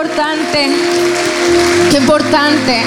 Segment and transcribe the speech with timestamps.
[0.00, 0.68] importante,
[1.90, 2.82] qué importante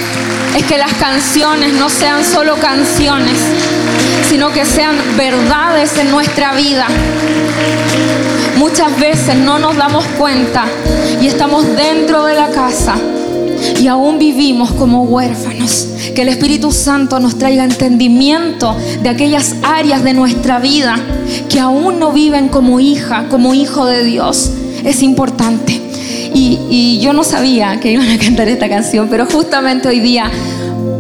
[0.57, 3.37] es que las canciones no sean solo canciones,
[4.29, 6.87] sino que sean verdades en nuestra vida.
[8.55, 10.63] Muchas veces no nos damos cuenta
[11.21, 12.95] y estamos dentro de la casa
[13.77, 15.89] y aún vivimos como huérfanos.
[16.15, 18.73] Que el Espíritu Santo nos traiga entendimiento
[19.03, 20.97] de aquellas áreas de nuestra vida
[21.49, 24.51] que aún no viven como hija, como hijo de Dios.
[24.85, 25.80] Es importante.
[26.33, 30.29] Y, yo no sabía que iban a cantar esta canción, pero justamente hoy día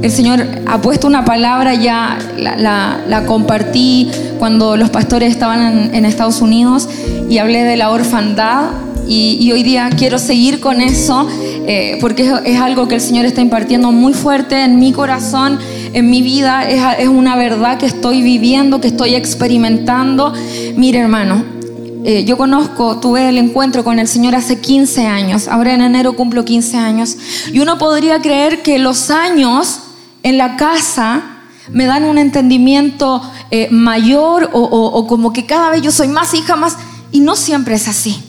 [0.01, 6.41] el Señor ha puesto una palabra, ya la, compartí cuando los pastores estaban en, Estados
[6.41, 6.89] Unidos
[7.29, 8.71] y hablé de la orfandad
[9.07, 11.27] y, hoy día quiero seguir con eso
[11.67, 15.59] eh, porque es, algo que el Señor está impartiendo muy fuerte en mi corazón,
[15.93, 20.33] en mi vida, es, es una verdad que estoy viviendo, que estoy experimentando.
[20.75, 21.60] Mire hermano,
[22.03, 26.13] eh, yo conozco, tuve el encuentro con el Señor hace 15 años, ahora en enero
[26.13, 27.15] cumplo 15 años,
[27.53, 29.81] y uno podría creer que los años
[30.23, 31.23] en la casa
[31.71, 36.55] me dan un entendimiento eh, mayor o, como que cada vez yo soy más hija,
[36.55, 36.77] más...
[37.11, 38.23] Y no siempre es así,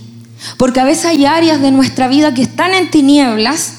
[0.57, 3.75] porque a veces hay áreas de nuestra vida que están en tinieblas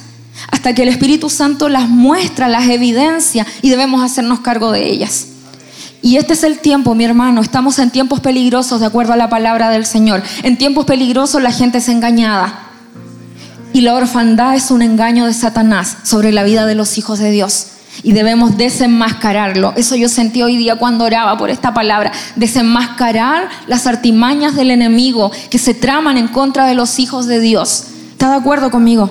[0.50, 5.28] hasta que el Espíritu Santo las muestra, las evidencia y debemos hacernos cargo de ellas.
[6.04, 7.40] Y este es el tiempo, mi hermano.
[7.40, 10.22] Estamos en tiempos peligrosos, de acuerdo a la palabra del Señor.
[10.44, 12.60] En tiempos peligrosos la gente es engañada.
[13.72, 17.32] Y la orfandad es un engaño de Satanás sobre la vida de los hijos de
[17.32, 17.68] Dios.
[18.04, 19.74] Y debemos desenmascararlo.
[19.78, 22.12] Eso yo sentí hoy día cuando oraba por esta palabra.
[22.36, 27.86] Desenmascarar las artimañas del enemigo que se traman en contra de los hijos de Dios.
[28.12, 29.10] ¿Está de acuerdo conmigo?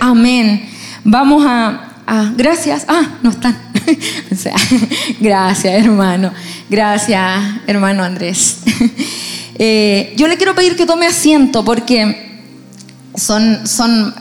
[0.00, 0.68] Amén.
[1.02, 2.86] Vamos a, Ah, gracias.
[2.88, 3.56] Ah, no están.
[4.32, 4.54] o sea,
[5.20, 6.32] gracias, hermano.
[6.68, 8.58] Gracias, hermano Andrés.
[9.62, 12.40] Eh, yo le quiero pedir que tome asiento porque
[13.14, 14.14] son, son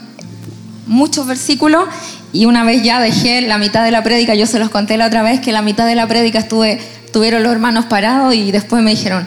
[0.85, 1.85] muchos versículos
[2.33, 5.07] y una vez ya dejé la mitad de la prédica, yo se los conté la
[5.07, 8.83] otra vez que la mitad de la prédica estuve, estuvieron los hermanos parados y después
[8.83, 9.25] me dijeron,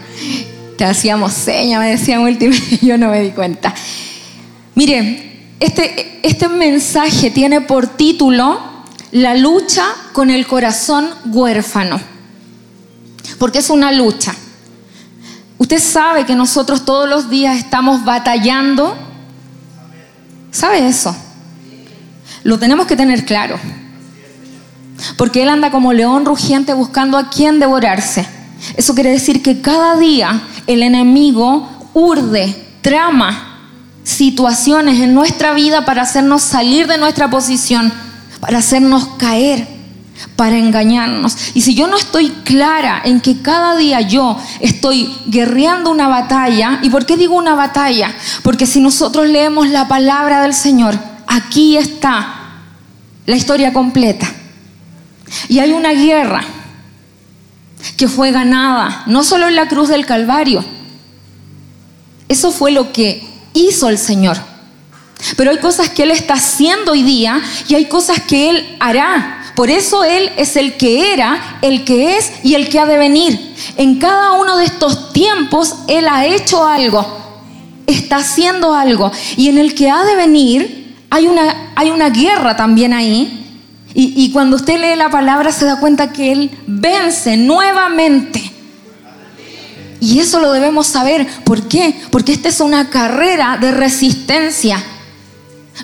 [0.76, 3.74] te hacíamos seña, me decían último y yo no me di cuenta.
[4.74, 8.71] Mire, este, este mensaje tiene por título
[9.12, 12.00] La lucha con el corazón huérfano,
[13.38, 14.34] porque es una lucha.
[15.58, 18.96] Usted sabe que nosotros todos los días estamos batallando.
[20.50, 21.14] ¿Sabe eso?
[22.42, 23.58] Lo tenemos que tener claro.
[25.16, 28.26] Porque Él anda como león rugiente buscando a quien devorarse.
[28.76, 33.58] Eso quiere decir que cada día el enemigo urde, trama,
[34.04, 37.92] situaciones en nuestra vida para hacernos salir de nuestra posición,
[38.42, 39.68] para hacernos caer,
[40.34, 41.36] para engañarnos.
[41.54, 46.80] Y si yo no estoy clara en que cada día yo estoy guerreando una batalla,
[46.82, 48.12] ¿y por qué digo una batalla?
[48.42, 50.98] Porque si nosotros leemos la palabra del Señor,
[51.28, 52.54] aquí está
[53.26, 54.26] la historia completa.
[55.48, 56.42] Y hay una guerra
[57.96, 60.64] que fue ganada, no solo en la cruz del Calvario,
[62.28, 64.51] eso fue lo que hizo el Señor.
[65.36, 69.52] Pero hay cosas que Él está haciendo hoy día y hay cosas que Él hará.
[69.54, 72.98] Por eso Él es el que era, el que es y el que ha de
[72.98, 73.54] venir.
[73.76, 77.06] En cada uno de estos tiempos Él ha hecho algo,
[77.86, 79.12] está haciendo algo.
[79.36, 83.38] Y en el que ha de venir hay una, hay una guerra también ahí.
[83.94, 88.50] Y, y cuando usted lee la palabra se da cuenta que Él vence nuevamente.
[90.00, 91.28] Y eso lo debemos saber.
[91.44, 91.94] ¿Por qué?
[92.10, 94.82] Porque esta es una carrera de resistencia.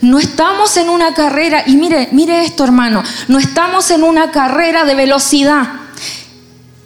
[0.02, 4.84] No estamos en una carrera, y mire, mire esto hermano, no estamos en una carrera
[4.84, 5.66] de velocidad.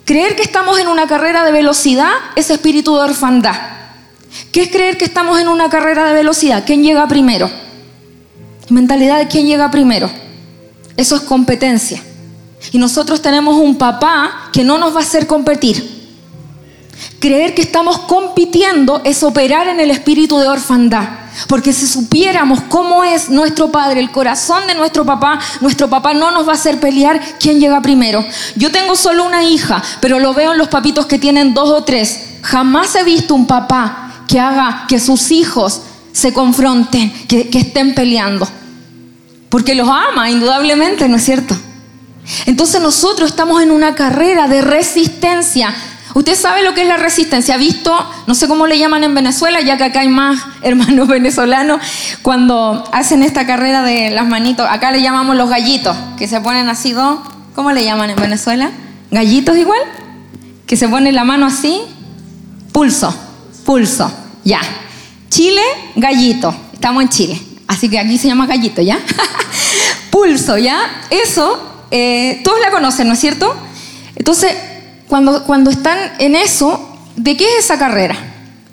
[0.05, 3.55] Creer que estamos en una carrera de velocidad es espíritu de orfandad.
[4.51, 6.65] ¿Qué es creer que estamos en una carrera de velocidad?
[6.67, 7.51] ¿Quién llega primero?
[8.69, 10.11] Mentalidad de quién llega primero.
[10.97, 12.03] Eso es competencia.
[12.71, 16.03] Y nosotros tenemos un papá que no nos va a hacer competir.
[17.19, 21.22] Creer que estamos compitiendo es operar en el espíritu de orfandad.
[21.49, 26.31] Porque si supiéramos cómo es nuestro padre, el corazón de nuestro papá, nuestro papá no
[26.31, 28.25] nos va a hacer pelear quién llega primero.
[28.57, 31.85] Yo tengo solo una hija, pero lo veo en los papitos que tienen dos o
[31.85, 32.21] tres.
[32.43, 35.83] Jamás he visto un papá que haga que sus hijos
[36.13, 38.47] se confronten, que, estén peleando.
[39.49, 41.57] Porque los ama, indudablemente, ¿no es cierto?
[42.47, 45.75] Entonces nosotros estamos en una carrera de resistencia
[46.15, 47.55] Usted sabe lo que es la resistencia.
[47.55, 47.95] Ha visto,
[48.27, 51.81] no sé cómo le llaman en Venezuela, ya que acá hay más hermanos venezolanos,
[52.23, 56.69] cuando hacen esta carrera de las manitos, acá le llamamos los gallitos, que se ponen
[56.69, 57.21] así dos,
[57.55, 58.71] ¿cómo le llaman en Venezuela?
[59.11, 59.81] ¿Gallitos igual?
[60.67, 61.81] Que se pone la mano así,
[62.73, 63.15] pulso,
[63.65, 64.13] pulso,
[64.45, 64.61] ya.
[65.29, 65.63] Chile,
[65.97, 67.41] gallito, estamos en Chile,
[67.73, 68.99] Así que aquí se llama gallito, ¿ya?
[70.11, 71.07] Pulso, ¿ya?
[71.09, 73.57] Eso, eh, todos la conocen, ¿no es cierto?
[74.15, 74.55] Entonces,
[75.13, 78.17] cuando, cuando están en eso, ¿de qué es esa carrera?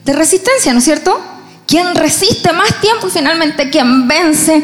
[0.06, 1.19] De resistencia, ¿no es cierto?
[1.68, 4.63] ¿Quién resiste más tiempo y finalmente quién vence?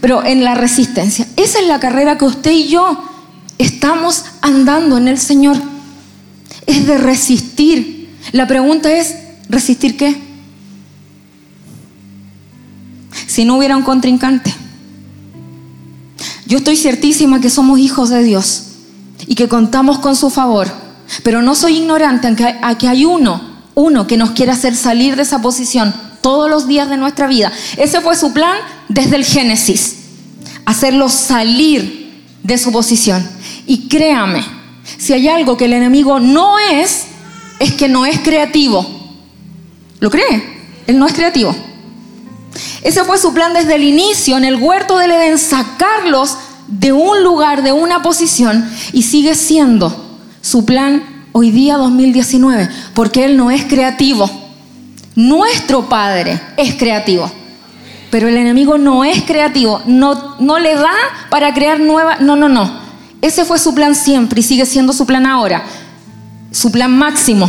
[0.00, 1.28] Pero en la resistencia.
[1.36, 3.08] Esa es la carrera que usted y yo
[3.56, 5.56] estamos andando en el Señor.
[6.66, 8.10] Es de resistir.
[8.32, 9.14] La pregunta es,
[9.48, 10.20] ¿resistir qué?
[13.28, 14.52] Si no hubiera un contrincante.
[16.46, 18.64] Yo estoy ciertísima que somos hijos de Dios
[19.28, 20.81] y que contamos con su favor,
[21.22, 22.28] pero no soy ignorante
[22.62, 23.40] a que hay uno,
[23.74, 27.52] uno que nos quiere hacer salir de esa posición todos los días de nuestra vida.
[27.76, 28.58] Ese fue su plan
[28.88, 29.96] desde el Génesis,
[30.64, 33.26] hacerlo salir de su posición.
[33.66, 34.44] Y créame,
[34.98, 37.04] si hay algo que el enemigo no es,
[37.58, 38.86] es que no es creativo.
[40.00, 40.62] ¿Lo cree?
[40.86, 41.54] Él no es creativo.
[42.82, 46.36] Ese fue su plan desde el inicio, en el huerto del Edén, sacarlos
[46.68, 50.11] de un lugar, de una posición, y sigue siendo
[50.42, 51.02] su plan
[51.32, 54.30] hoy día 2019, porque Él no es creativo.
[55.14, 57.30] Nuestro Padre es creativo,
[58.10, 60.92] pero el enemigo no es creativo, no, no le da
[61.30, 62.82] para crear nueva, no, no, no.
[63.22, 65.64] Ese fue su plan siempre y sigue siendo su plan ahora,
[66.50, 67.48] su plan máximo,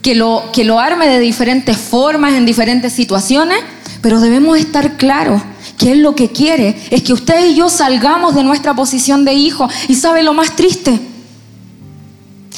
[0.00, 3.58] que lo, que lo arme de diferentes formas, en diferentes situaciones,
[4.00, 5.42] pero debemos estar claros
[5.76, 9.34] que Él lo que quiere es que usted y yo salgamos de nuestra posición de
[9.34, 9.68] hijo.
[9.88, 11.00] Y sabe lo más triste,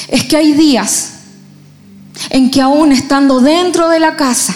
[0.09, 1.13] es que hay días
[2.31, 4.55] en que aún estando dentro de la casa,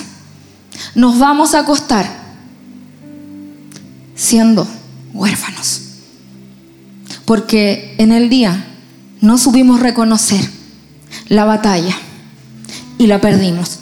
[0.95, 2.09] nos vamos a acostar
[4.15, 4.67] siendo
[5.13, 5.83] huérfanos.
[7.25, 8.67] Porque en el día
[9.21, 10.49] no supimos reconocer
[11.29, 11.97] la batalla
[12.99, 13.81] y la perdimos.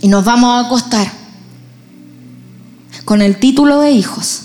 [0.00, 1.10] Y nos vamos a acostar
[3.04, 4.42] con el título de hijos,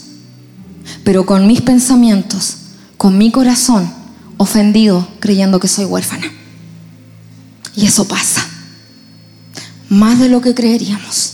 [1.04, 2.58] pero con mis pensamientos,
[2.98, 3.92] con mi corazón
[4.38, 6.32] ofendido creyendo que soy huérfana.
[7.76, 8.46] Y eso pasa,
[9.90, 11.34] más de lo que creeríamos.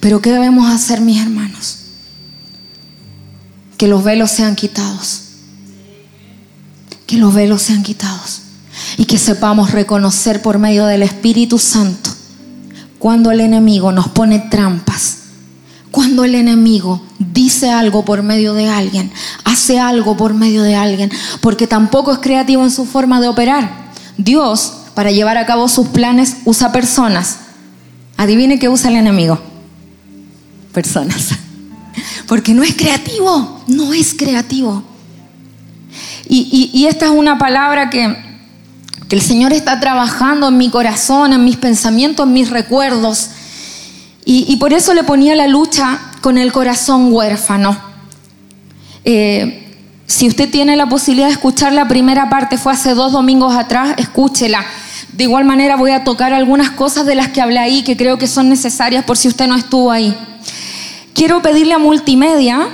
[0.00, 1.78] Pero ¿qué debemos hacer, mis hermanos?
[3.76, 5.22] Que los velos sean quitados.
[7.06, 8.42] Que los velos sean quitados.
[8.96, 12.10] Y que sepamos reconocer por medio del Espíritu Santo
[13.00, 15.19] cuando el enemigo nos pone trampas,
[15.90, 19.12] cuando el enemigo dice algo por medio de alguien,
[19.44, 21.10] hace algo por medio de alguien,
[21.40, 23.90] porque tampoco es creativo en su forma de operar.
[24.16, 27.38] Dios, para llevar a cabo sus planes, usa personas.
[28.16, 29.40] Adivine qué usa el enemigo.
[30.72, 31.30] Personas.
[32.26, 34.84] Porque no es creativo, no es creativo.
[36.32, 38.14] Y, esta es una palabra que
[39.10, 43.30] el Señor está trabajando en mi corazón, en mis pensamientos, en mis recuerdos.
[44.24, 47.76] Y, por eso le ponía la lucha con el corazón huérfano.
[49.04, 49.76] Eh,
[50.06, 53.94] si usted tiene la posibilidad de escuchar la primera parte, fue hace dos domingos atrás,
[53.96, 54.64] escúchela.
[55.12, 58.18] De igual manera voy a tocar algunas cosas de las que hablé ahí que creo
[58.18, 60.16] que son necesarias por si usted no estuvo ahí.
[61.14, 62.68] Quiero pedirle a Multimedia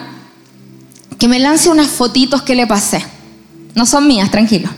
[1.18, 3.04] que me lance unas fotitos que le pasé.
[3.74, 4.68] No son mías, tranquilo.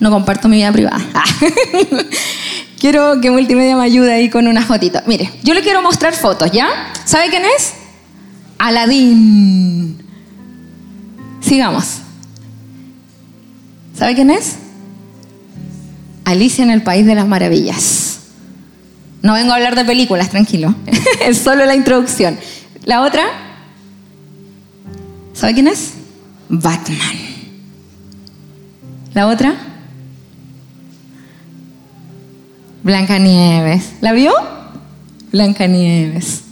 [0.00, 0.98] No comparto mi vida privada.
[2.84, 5.00] quiero que Multimedia me ayude ahí con unas fotitos.
[5.06, 6.92] Mire, yo le quiero mostrar fotos, ¿ya?
[7.06, 7.72] ¿Sabe quién es?
[8.58, 10.04] Aladín.
[11.40, 12.00] Sigamos.
[13.96, 14.56] ¿Sabe quién es?
[16.26, 18.18] Alicia en el País de las Maravillas.
[19.22, 20.74] No vengo a hablar de películas, tranquilo.
[21.22, 22.38] es solo la introducción.
[22.84, 23.24] La otra,
[25.32, 25.94] ¿sabe quién es?
[26.50, 27.16] Batman.
[29.14, 29.73] La otra,
[32.84, 33.94] Blanca Nieves.
[34.02, 34.32] ¿La vio?
[35.32, 36.42] Blanca Nieves.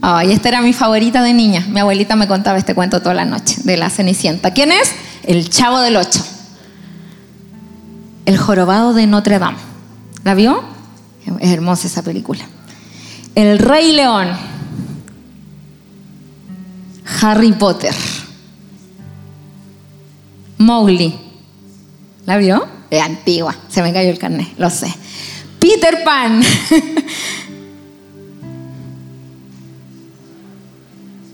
[0.00, 1.66] Ay, esta era mi favorita de niña.
[1.68, 4.52] Mi abuelita me contaba este cuento toda la noche de la Cenicienta.
[4.54, 4.92] ¿Quién es?
[5.24, 6.24] El Chavo del Ocho.
[8.24, 9.58] El Jorobado de Notre Dame.
[10.22, 10.62] ¿La vio?
[11.40, 12.44] Es hermosa esa película.
[13.34, 14.28] El Rey León.
[17.20, 17.94] Harry Potter.
[20.58, 21.18] Mowgli.
[22.26, 22.77] ¿La vio?
[22.90, 24.92] Es antigua, se me cayó el carnet, lo sé.
[25.58, 26.42] Peter Pan.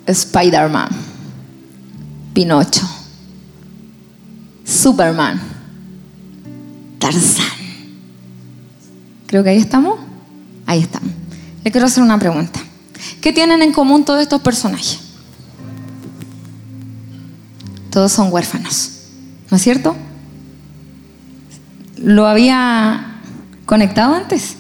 [0.06, 0.88] Spider-Man.
[2.32, 2.88] Pinocho.
[4.64, 5.40] Superman.
[6.99, 7.46] Tarzán.
[9.26, 10.00] Creo que ahí estamos.
[10.66, 11.11] Ahí estamos.
[11.62, 12.61] Le quiero hacer una pregunta.
[13.20, 14.99] ¿Qué tienen en común todos estos personajes?
[17.90, 18.90] Todos son huérfanos.
[19.50, 19.96] ¿No es cierto?
[21.96, 23.20] ¿Lo había
[23.66, 24.56] conectado antes?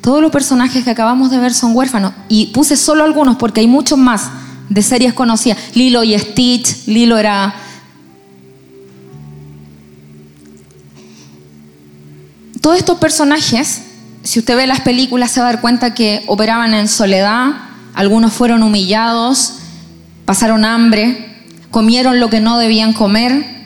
[0.00, 2.12] Todos los personajes que acabamos de ver son huérfanos.
[2.28, 4.30] Y puse solo algunos porque hay muchos más
[4.68, 5.58] de series conocidas.
[5.74, 6.86] Lilo y Stitch.
[6.86, 7.54] Lilo era...
[12.60, 13.82] Todos estos personajes,
[14.22, 17.52] si usted ve las películas, se va a dar cuenta que operaban en soledad.
[17.94, 19.54] Algunos fueron humillados,
[20.24, 23.59] pasaron hambre, comieron lo que no debían comer,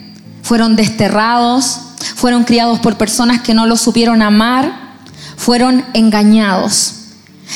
[0.45, 1.81] fueron desterrados,
[2.15, 4.85] fueron criados por personas que no los supieron amar
[5.37, 6.95] fueron engañados.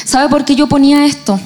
[0.05, 1.41] ¿Sabe por qué yo ponía esto?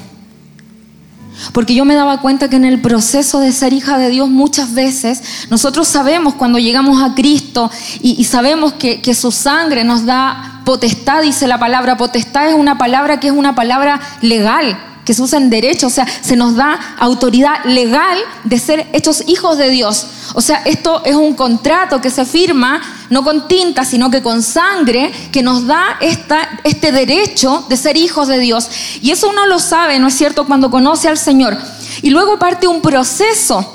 [1.53, 4.75] Porque yo me daba cuenta que en el proceso de ser hija de Dios muchas
[4.75, 7.71] veces nosotros sabemos cuando llegamos a Cristo
[8.01, 12.79] y, sabemos que, que su sangre nos da potestad, dice la palabra, potestad es una
[12.79, 16.55] palabra que es una palabra legal que se usa en derecho, o sea, se nos
[16.55, 20.07] da autoridad legal de ser hechos hijos de Dios.
[20.35, 22.81] O sea, esto es un contrato que se firma
[23.11, 27.97] no con tinta, sino que con sangre, que nos da esta, este derecho de ser
[27.97, 28.69] hijos de Dios.
[29.03, 31.59] Y eso uno lo sabe, ¿no es cierto?, cuando conoce al Señor.
[32.03, 33.75] Y luego parte un proceso,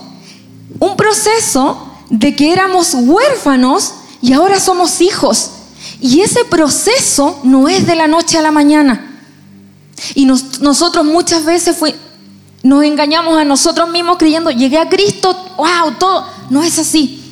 [0.79, 5.51] un proceso de que éramos huérfanos y ahora somos hijos.
[5.99, 9.06] Y ese proceso no es de la noche a la mañana.
[10.13, 11.77] Y nosotros muchas veces
[12.63, 16.27] nos engañamos a nosotros mismos creyendo, llegué a Cristo, wow, todo.
[16.49, 17.23] No es así.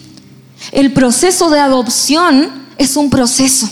[0.71, 3.69] El proceso de adopción es un proceso.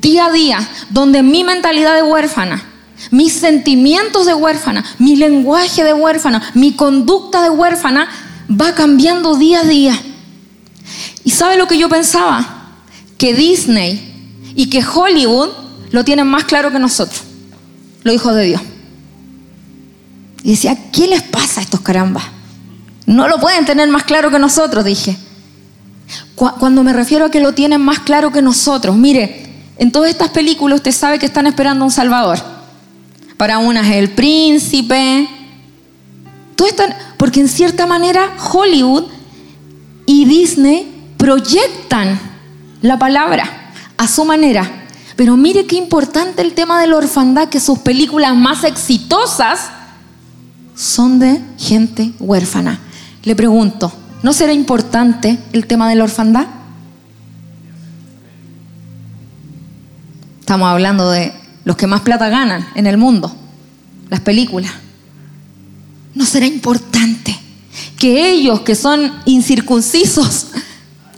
[0.00, 2.62] Día a día, donde mi mentalidad de huérfana,
[3.10, 8.08] mis sentimientos de huérfana, mi lenguaje de huérfana, mi conducta de huérfana
[8.50, 10.00] va cambiando día a día.
[11.24, 12.70] ¿Y sabe lo que yo pensaba?
[13.18, 15.50] Que Disney y que Hollywood
[15.90, 17.22] lo tienen más claro que nosotros
[18.02, 18.62] los hijos de Dios.
[20.42, 22.24] Y decía, ¿qué les pasa a estos carambas?
[23.06, 25.16] No lo pueden tener más claro que nosotros, dije.
[26.34, 29.46] Cuando me refiero a que lo tienen más claro que nosotros, mire,
[29.78, 32.38] en todas estas películas usted sabe que están esperando un Salvador.
[33.36, 35.28] Para unas es el príncipe.
[36.56, 39.04] Todo están, porque en cierta manera Hollywood
[40.06, 42.18] y Disney proyectan
[42.82, 44.81] la palabra a su manera.
[45.16, 49.70] Pero mire qué importante el tema de la orfandad, que sus películas más exitosas
[50.74, 52.80] son de gente huérfana.
[53.24, 53.92] Le pregunto,
[54.22, 56.46] ¿no será importante el tema de la orfandad?
[60.40, 61.32] Estamos hablando de
[61.64, 63.34] los que más plata ganan en el mundo,
[64.08, 64.72] las películas.
[66.14, 67.38] ¿No será importante
[67.98, 70.48] que ellos que son incircuncisos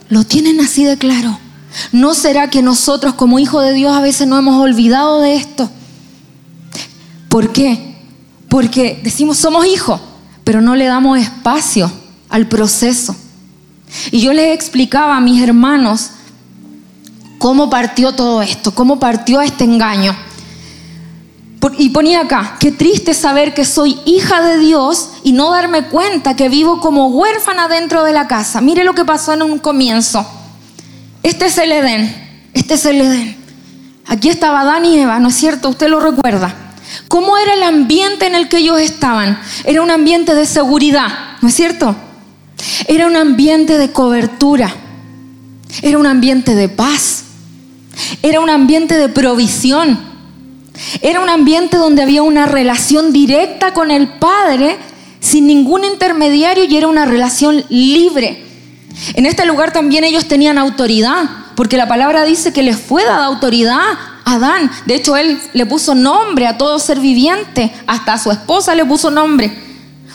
[0.08, 1.38] lo tienen así de claro?
[1.92, 5.70] ¿No será que nosotros como hijos de Dios a veces no hemos olvidado de esto?
[7.28, 7.96] ¿Por qué?
[8.48, 10.00] Porque decimos somos hijos,
[10.44, 11.90] pero no le damos espacio
[12.28, 13.16] al proceso.
[14.10, 16.10] Y yo les explicaba a mis hermanos
[17.38, 20.16] cómo partió todo esto, cómo partió este engaño.
[21.78, 26.36] Y ponía acá, qué triste saber que soy hija de Dios y no darme cuenta
[26.36, 28.60] que vivo como huérfana dentro de la casa.
[28.60, 30.26] Mire lo que pasó en un comienzo.
[31.24, 32.14] Este es el Edén,
[32.52, 33.34] este es el Edén.
[34.06, 35.70] Aquí estaba Adán y Eva, ¿no es cierto?
[35.70, 36.54] Usted lo recuerda.
[37.08, 39.40] ¿Cómo era el ambiente en el que ellos estaban?
[39.64, 41.08] Era un ambiente de seguridad,
[41.40, 41.96] ¿no es cierto?
[42.86, 44.70] Era un ambiente de cobertura.
[45.80, 47.24] Era un ambiente de paz.
[48.22, 49.98] Era un ambiente de provisión.
[51.00, 54.76] Era un ambiente donde había una relación directa con el Padre
[55.20, 58.43] sin ningún intermediario y era una relación libre.
[59.14, 63.26] En este lugar también ellos tenían autoridad, porque la palabra dice que les fue dada
[63.26, 63.78] autoridad
[64.24, 64.70] a Adán.
[64.86, 68.84] De hecho, él le puso nombre a todo ser viviente, hasta a su esposa le
[68.84, 69.56] puso nombre.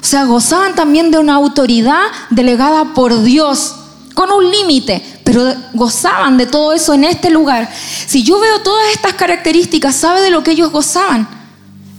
[0.02, 3.76] O sea, gozaban también de una autoridad delegada por Dios,
[4.14, 7.70] con un límite, pero gozaban de todo eso en este lugar.
[8.08, 11.28] Si yo veo todas estas características, ¿sabe de lo que ellos gozaban?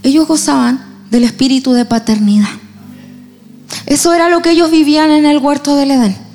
[0.02, 2.48] Ellos gozaban del espíritu de paternidad.
[3.86, 6.29] Eso era lo que ellos vivían en el huerto del Edén.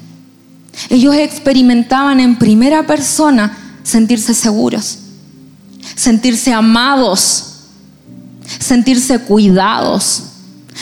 [0.89, 4.99] Ellos experimentaban en primera persona sentirse seguros,
[5.95, 7.55] sentirse amados,
[8.59, 10.23] sentirse cuidados,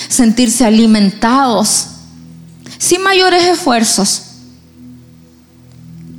[0.08, 1.88] sentirse alimentados,
[2.78, 4.24] sin mayores esfuerzos.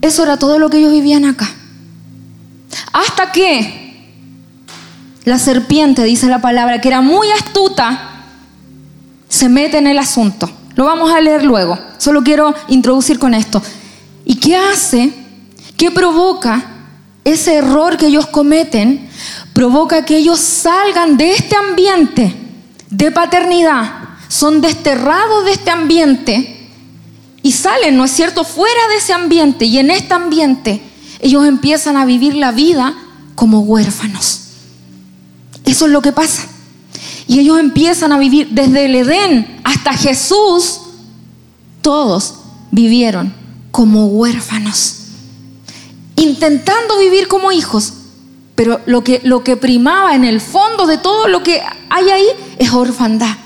[0.00, 1.50] Eso era todo lo que ellos vivían acá.
[2.92, 3.84] Hasta que
[5.24, 8.10] la serpiente, dice la palabra, que era muy astuta,
[9.28, 10.50] se mete en el asunto.
[10.76, 11.78] Lo vamos a leer luego.
[11.98, 13.62] Solo quiero introducir con esto.
[14.24, 15.12] ¿Y qué hace?
[15.76, 16.64] ¿Qué provoca
[17.24, 19.08] ese error que ellos cometen?
[19.52, 22.34] Provoca que ellos salgan de este ambiente
[22.90, 23.92] de paternidad.
[24.28, 26.70] Son desterrados de este ambiente
[27.42, 29.66] y salen, ¿no es cierto?, fuera de ese ambiente.
[29.66, 30.80] Y en este ambiente
[31.20, 32.94] ellos empiezan a vivir la vida
[33.34, 34.40] como huérfanos.
[35.64, 36.42] Eso es lo que pasa.
[37.26, 40.80] Y ellos empiezan a vivir desde el Edén hasta Jesús.
[41.80, 42.34] Todos
[42.70, 43.34] vivieron
[43.70, 44.96] como huérfanos,
[46.16, 47.94] intentando vivir como hijos.
[48.54, 52.26] Pero lo que, lo que primaba en el fondo de todo lo que hay ahí
[52.58, 53.36] es orfandad.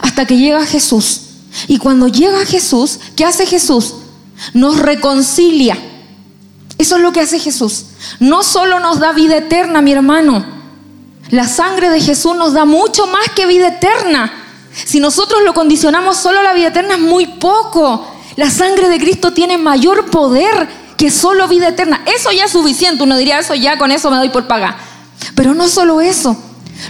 [0.00, 1.22] Hasta que llega Jesús.
[1.66, 3.94] Y cuando llega Jesús, ¿qué hace Jesús?
[4.54, 5.76] Nos reconcilia.
[6.78, 7.86] Eso es lo que hace Jesús.
[8.20, 10.57] No solo nos da vida eterna, mi hermano.
[11.30, 14.32] La sangre de Jesús nos da mucho más que vida eterna.
[14.72, 18.06] Si nosotros lo condicionamos solo a la vida eterna es muy poco.
[18.36, 22.02] La sangre de Cristo tiene mayor poder que solo vida eterna.
[22.06, 23.02] Eso ya es suficiente.
[23.02, 24.76] Uno diría, eso ya con eso me doy por pagar.
[25.34, 26.36] Pero no solo eso.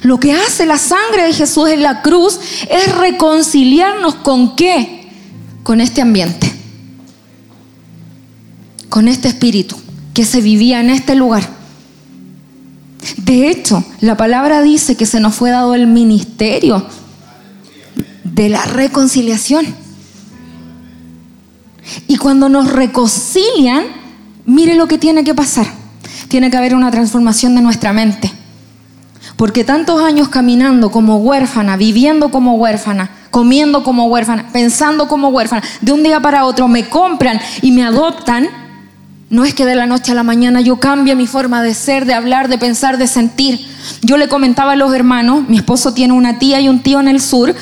[0.03, 5.11] Lo que hace la sangre de Jesús en la cruz es reconciliarnos con qué?
[5.63, 6.53] Con este ambiente.
[8.89, 9.77] Con este espíritu
[10.15, 11.58] que se vivía en este lugar.
[13.29, 16.87] De hecho, la palabra dice que se nos fue dado el ministerio
[18.25, 19.67] de la reconciliación.
[22.07, 23.85] Y cuando nos reconcilian,
[24.47, 25.67] mire lo que tiene que pasar.
[26.29, 28.33] Tiene que haber una transformación de nuestra mente.
[29.37, 35.63] Porque tantos años caminando como huérfana, viviendo como huérfana, comiendo como huérfana, pensando como huérfana,
[35.83, 38.49] de un día para otro me compran y me adoptan,
[39.31, 42.07] no es que de la noche a la mañana yo cambie mi forma de ser,
[42.07, 43.67] de hablar, de pensar, de sentir.
[44.03, 47.09] Yo le comentaba a los hermanos, mi esposo tiene una tía y un tío en
[47.09, 47.55] el sur,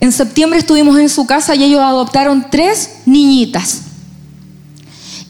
[0.00, 3.82] en septiembre estuvimos en su casa y ellos adoptaron tres niñitas.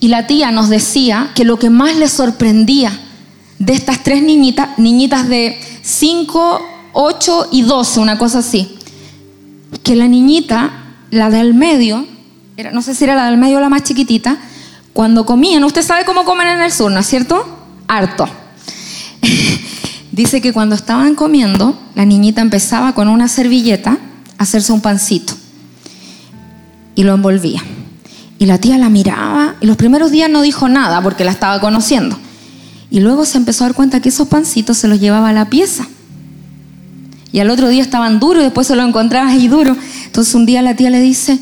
[0.00, 2.98] Y la tía nos decía que lo que más les sorprendía
[3.58, 6.60] de estas tres niñitas, niñitas de 5,
[6.92, 8.76] 8 y 12, una cosa así,
[9.82, 10.70] que la niñita,
[11.10, 12.06] la del medio,
[12.72, 14.38] no sé si era la del medio o la más chiquitita,
[14.98, 17.46] cuando comían, usted sabe cómo comen en el sur, ¿no es cierto?
[17.86, 18.28] Harto.
[20.10, 23.96] Dice que cuando estaban comiendo, la niñita empezaba con una servilleta
[24.38, 25.34] hacerse un pancito
[26.96, 27.62] y lo envolvía.
[28.40, 31.60] Y la tía la miraba y los primeros días no dijo nada porque la estaba
[31.60, 32.18] conociendo.
[32.90, 35.48] Y luego se empezó a dar cuenta que esos pancitos se los llevaba a la
[35.48, 35.86] pieza.
[37.30, 39.76] Y al otro día estaban duros y después se lo encontraba ahí duro.
[40.06, 41.38] Entonces un día la tía le dice,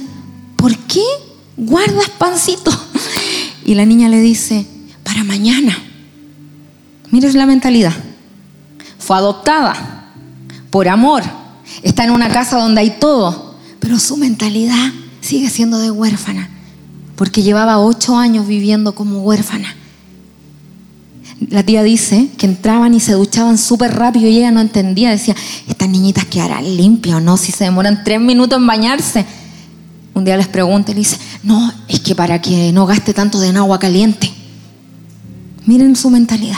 [0.57, 1.01] ¿por qué
[1.57, 2.79] guardas pancitos?
[3.67, 4.67] Y la niña le dice,
[5.03, 5.77] para mañana.
[7.11, 7.93] Mires la mentalidad.
[8.99, 10.13] Fue adoptada
[10.71, 11.23] por amor
[11.83, 16.49] está en una casa donde hay todo, pero su mentalidad sigue siendo de huérfana,
[17.17, 19.75] porque llevaba ocho años viviendo como huérfana.
[21.51, 25.11] La tía dice que entraban y se duchaban súper rápido y ella no entendía.
[25.11, 25.37] Decía,
[25.69, 29.27] estas niñitas quedarán limpias o no, si se demoran tres minutos en bañarse.
[30.17, 33.39] Un día les pregunta y le dice, no, es que para que no gaste tanto
[33.39, 34.33] de agua caliente.
[35.67, 36.57] Miren su mentalidad.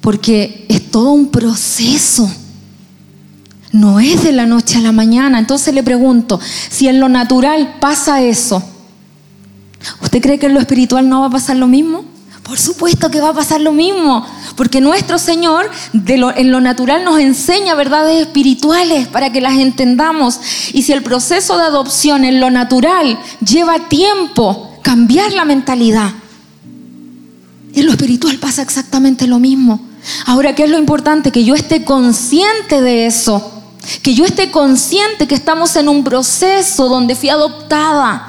[0.00, 2.28] Porque es todo un proceso.
[3.70, 5.38] No es de la noche a la mañana.
[5.38, 8.64] Entonces le pregunto, si en lo natural pasa eso,
[10.02, 12.04] ¿usted cree que en lo espiritual no va a pasar lo mismo?
[12.48, 17.20] Por supuesto que va a pasar lo mismo, porque nuestro Señor en lo natural nos
[17.20, 20.40] enseña verdades espirituales para que las entendamos.
[20.72, 26.10] Y si el proceso de adopción en lo natural lleva tiempo, cambiar la mentalidad,
[27.74, 29.86] en lo espiritual pasa exactamente lo mismo.
[30.24, 31.30] Ahora, ¿qué es lo importante?
[31.30, 33.52] Que yo esté consciente de eso
[34.02, 38.27] que yo esté consciente que estamos en un proceso donde fui adoptada.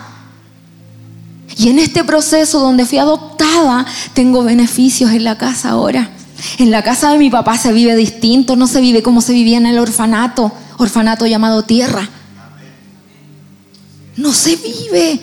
[1.58, 6.12] Y en este proceso donde fui adoptada, tengo beneficios en la casa ahora.
[6.58, 9.58] En la casa de mi papá se vive distinto, no se vive como se vivía
[9.58, 12.08] en el orfanato, orfanato llamado tierra.
[14.16, 15.20] No se vive.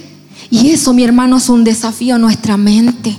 [0.50, 3.16] Y eso, mi hermano, es un desafío a nuestra mente.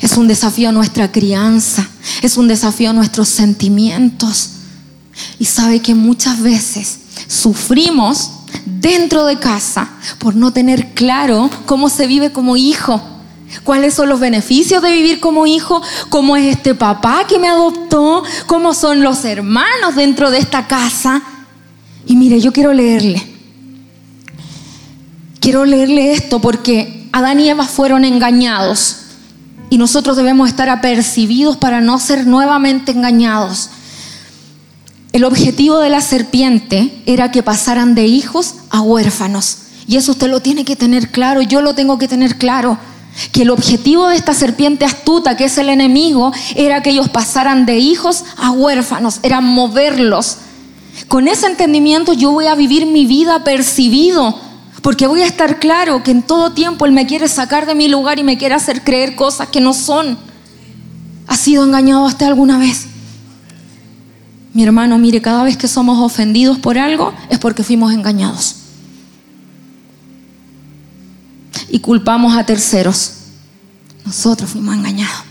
[0.00, 1.88] Es un desafío a nuestra crianza.
[2.22, 4.50] Es un desafío a nuestros sentimientos.
[5.38, 8.30] Y sabe que muchas veces sufrimos
[8.64, 13.00] dentro de casa por no tener claro cómo se vive como hijo.
[13.64, 15.82] ¿Cuáles son los beneficios de vivir como hijo?
[16.08, 18.22] ¿Cómo es este papá que me adoptó?
[18.46, 21.22] ¿Cómo son los hermanos dentro de esta casa?
[22.06, 23.26] Y mire, yo quiero leerle.
[25.40, 28.96] Quiero leerle esto porque Adán y Eva fueron engañados
[29.70, 33.70] y nosotros debemos estar apercibidos para no ser nuevamente engañados.
[35.12, 39.58] El objetivo de la serpiente era que pasaran de hijos a huérfanos.
[39.88, 42.78] Y eso usted lo tiene que tener claro, yo lo tengo que tener claro.
[43.32, 47.66] Que el objetivo de esta serpiente astuta, que es el enemigo, era que ellos pasaran
[47.66, 50.36] de hijos a huérfanos, era moverlos.
[51.08, 54.38] Con ese entendimiento yo voy a vivir mi vida percibido,
[54.80, 57.88] porque voy a estar claro que en todo tiempo Él me quiere sacar de mi
[57.88, 60.16] lugar y me quiere hacer creer cosas que no son.
[61.26, 62.86] ¿Ha sido engañado usted alguna vez?
[64.52, 68.56] Mi hermano, mire, cada vez que somos ofendidos por algo es porque fuimos engañados.
[71.68, 73.12] Y culpamos a terceros.
[74.04, 75.24] Nosotros fuimos engañados.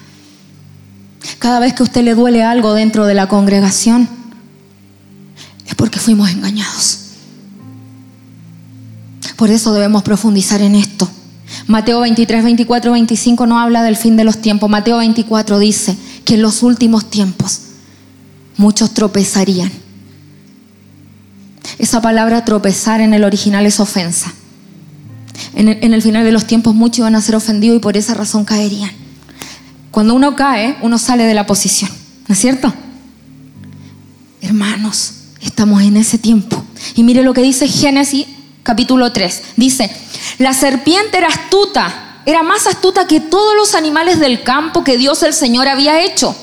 [1.37, 4.07] Cada vez que a usted le duele algo dentro de la congregación,
[5.67, 6.99] es porque fuimos engañados.
[9.35, 11.09] Por eso debemos profundizar en esto.
[11.67, 14.69] Mateo 23, 24, 25 no habla del fin de los tiempos.
[14.69, 17.61] Mateo 24 dice que en los últimos tiempos
[18.59, 19.71] muchos tropezarían.
[21.77, 24.33] Esa palabra tropezar en el original es ofensa.
[25.55, 28.43] En el, final de los tiempos muchos iban a ser ofendidos y por esa razón
[28.43, 28.91] caerían.
[29.91, 31.89] Cuando uno cae, uno sale de la posición,
[32.27, 32.73] ¿no es cierto?
[34.41, 36.61] Hermanos, estamos en ese tiempo.
[36.95, 38.27] Y mire lo que dice Génesis
[38.63, 39.41] capítulo 3.
[39.55, 39.89] Dice,
[40.37, 45.23] la serpiente era astuta, era más astuta que todos los animales del campo que Dios
[45.23, 46.35] el Señor había hecho.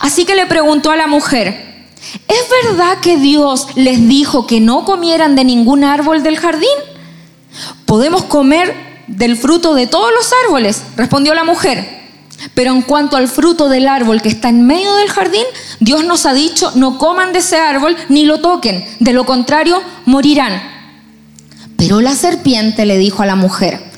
[0.00, 1.86] Así que le preguntó a la mujer,
[2.28, 6.68] ¿es verdad que Dios les dijo que no comieran de ningún árbol del jardín?
[7.84, 8.74] Podemos comer
[9.06, 12.02] del fruto de todos los árboles, respondió la mujer.
[12.54, 15.44] Pero en cuanto al fruto del árbol que está en medio del jardín,
[15.80, 19.82] Dios nos ha dicho, no coman de ese árbol ni lo toquen, de lo contrario
[20.06, 20.62] morirán.
[21.76, 23.93] Pero la serpiente le dijo a la mujer,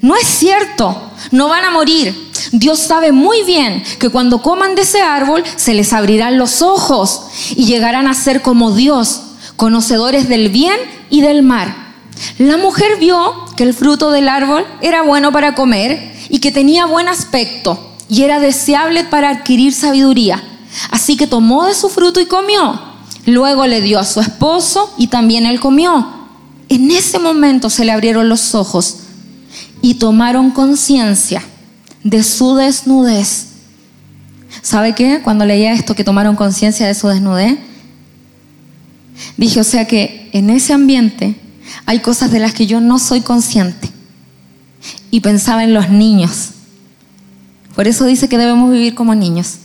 [0.00, 2.30] no es cierto, no van a morir.
[2.52, 7.22] Dios sabe muy bien que cuando coman de ese árbol se les abrirán los ojos
[7.56, 9.22] y llegarán a ser como Dios,
[9.56, 10.76] conocedores del bien
[11.10, 11.74] y del mal.
[12.38, 16.86] La mujer vio que el fruto del árbol era bueno para comer y que tenía
[16.86, 17.78] buen aspecto
[18.08, 20.42] y era deseable para adquirir sabiduría.
[20.90, 22.80] Así que tomó de su fruto y comió.
[23.24, 26.06] Luego le dio a su esposo y también él comió.
[26.68, 28.98] En ese momento se le abrieron los ojos
[29.86, 31.40] y tomaron conciencia
[32.02, 33.50] de su desnudez.
[34.60, 35.20] ¿Sabe qué?
[35.22, 37.56] Cuando leía esto que tomaron conciencia de su desnudez,
[39.36, 41.36] dije, o sea que en ese ambiente
[41.84, 43.88] hay cosas de las que yo no soy consciente.
[45.12, 46.48] Y pensaba en los niños.
[47.76, 49.58] Por eso dice que debemos vivir como niños.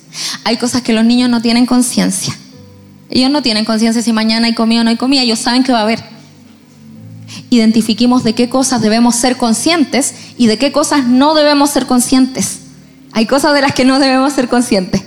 [0.44, 2.38] Hay cosas que los niños no tienen conciencia.
[3.10, 5.24] Ellos no tienen conciencia si mañana hay comida o no hay comida.
[5.24, 6.04] Ellos saben que va a haber.
[7.52, 12.62] Identifiquemos de qué cosas debemos ser conscientes y de qué cosas no debemos ser conscientes.
[13.12, 15.02] Hay cosas de las que no debemos ser conscientes.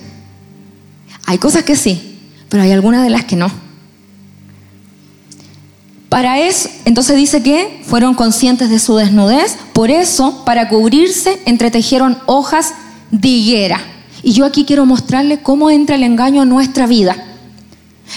[1.24, 2.18] Hay cosas que sí,
[2.50, 3.50] pero hay algunas de las que no.
[6.10, 12.18] Para eso, entonces dice que fueron conscientes de su desnudez, por eso, para cubrirse, entretejieron
[12.26, 12.74] hojas
[13.10, 13.80] de higuera.
[14.22, 17.16] Y yo aquí quiero mostrarle cómo entra el engaño a nuestra vida.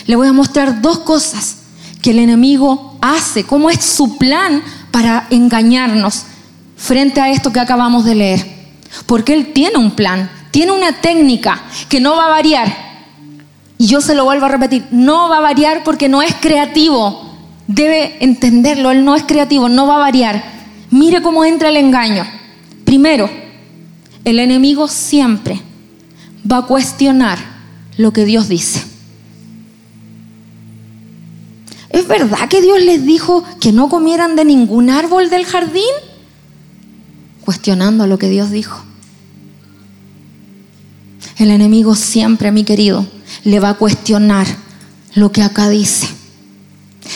[0.05, 1.56] Le voy a mostrar dos cosas
[2.11, 6.25] el enemigo hace, cómo es su plan para engañarnos
[6.75, 8.57] frente a esto que acabamos de leer.
[9.05, 12.87] Porque él tiene un plan, tiene una técnica que no va a variar.
[13.77, 17.27] Y yo se lo vuelvo a repetir, no va a variar porque no es creativo
[17.67, 20.43] debe entenderlo, Él no es creativo, no va a variar.
[20.89, 22.25] Mire cómo entra el engaño.
[22.85, 23.29] Primero,
[24.23, 25.61] el enemigo siempre
[26.49, 27.37] va a cuestionar
[27.97, 28.83] lo que Dios dice.
[31.97, 35.81] ¿Es verdad que Dios les dijo que no comieran de ningún árbol del jardín?
[37.43, 38.83] Cuestionando lo que Dios dijo.
[41.39, 43.07] El enemigo siempre, mi querido,
[43.45, 44.45] le va a cuestionar
[45.15, 46.07] lo que acá dice.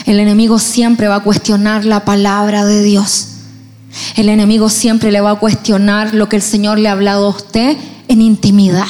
[0.08, 3.28] El enemigo siempre va a cuestionar la palabra de Dios.
[4.16, 7.36] El enemigo siempre le va a cuestionar lo que el Señor le ha hablado a
[7.38, 8.88] usted en intimidad.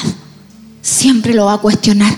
[0.80, 2.16] Siempre lo va a cuestionar.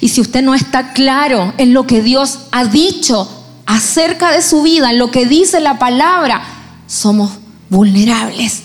[0.00, 3.28] Y si usted no está claro en lo que Dios ha dicho
[3.66, 6.42] acerca de su vida, en lo que dice la palabra,
[6.86, 7.32] somos
[7.70, 8.62] vulnerables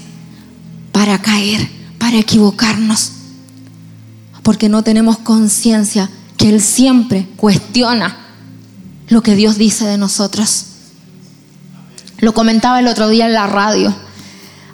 [0.92, 3.12] para caer, para equivocarnos.
[4.44, 8.18] Porque no tenemos conciencia que Él siempre cuestiona
[9.10, 10.66] lo que Dios dice de nosotros.
[12.20, 13.96] Lo comentaba el otro día en la radio.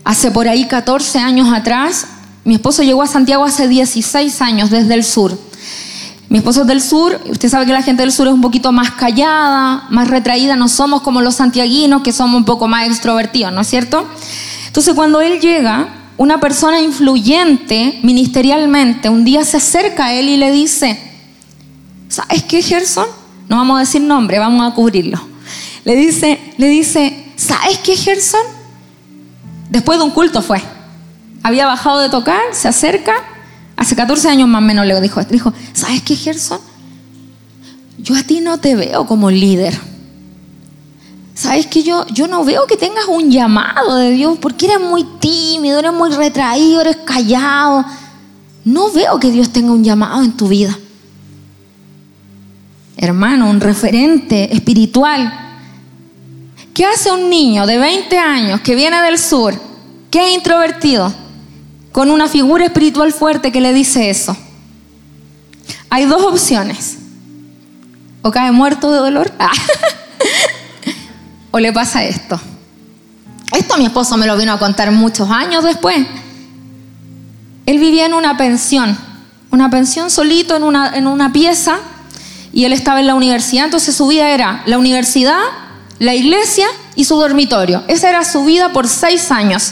[0.04, 2.08] Hace por ahí 14 años atrás,
[2.44, 5.38] mi esposo llegó a Santiago hace 16 años desde el sur.
[6.36, 8.74] Mi esposo es del sur, usted sabe que la gente del sur es un poquito
[8.74, 13.54] más callada, más retraída, no somos como los santiaguinos que somos un poco más extrovertidos,
[13.54, 14.06] ¿no es cierto?
[14.68, 20.36] Entonces cuando él llega, una persona influyente ministerialmente un día se acerca a él y
[20.36, 21.00] le dice,
[22.10, 23.08] ¿sabes qué, Gerson?
[23.48, 25.22] no vamos a decir nombre, vamos a cubrirlo.
[25.86, 28.44] Le dice, le dice, ¿sabes qué, Gerson?
[29.70, 30.62] Después de un culto fue.
[31.44, 33.24] Había bajado de tocar, se acerca,
[33.76, 36.60] hace 14 años más o menos le dijo, dijo, ¿sabes qué, Gerson?
[37.98, 39.78] Yo a ti no te veo como líder.
[41.34, 45.04] ¿Sabes que yo, yo no veo que tengas un llamado de Dios porque eres muy
[45.20, 47.86] tímido, eres muy retraído, eres callado.
[48.64, 50.78] no veo que Dios tenga un llamado en tu vida.
[52.98, 55.42] Hermano, un referente espiritual.
[56.74, 59.54] ¿Qué hace un niño de 20 años que viene del sur,
[60.10, 61.14] que es introvertido,
[61.96, 64.36] con una figura espiritual fuerte que le dice eso?
[65.90, 66.98] Hay dos opciones.
[68.22, 69.32] O cae muerto de dolor,
[71.52, 72.38] o le pasa esto.
[73.54, 76.06] Esto mi esposo me lo vino a contar muchos años después.
[77.66, 78.98] Él vivía en una pensión,
[79.50, 81.78] una pensión solito en una, en una pieza,
[82.52, 85.40] y él estaba en la universidad, entonces su vida era la universidad,
[86.00, 87.86] la iglesia y su dormitorio.
[87.88, 89.72] Esa era su vida por seis años,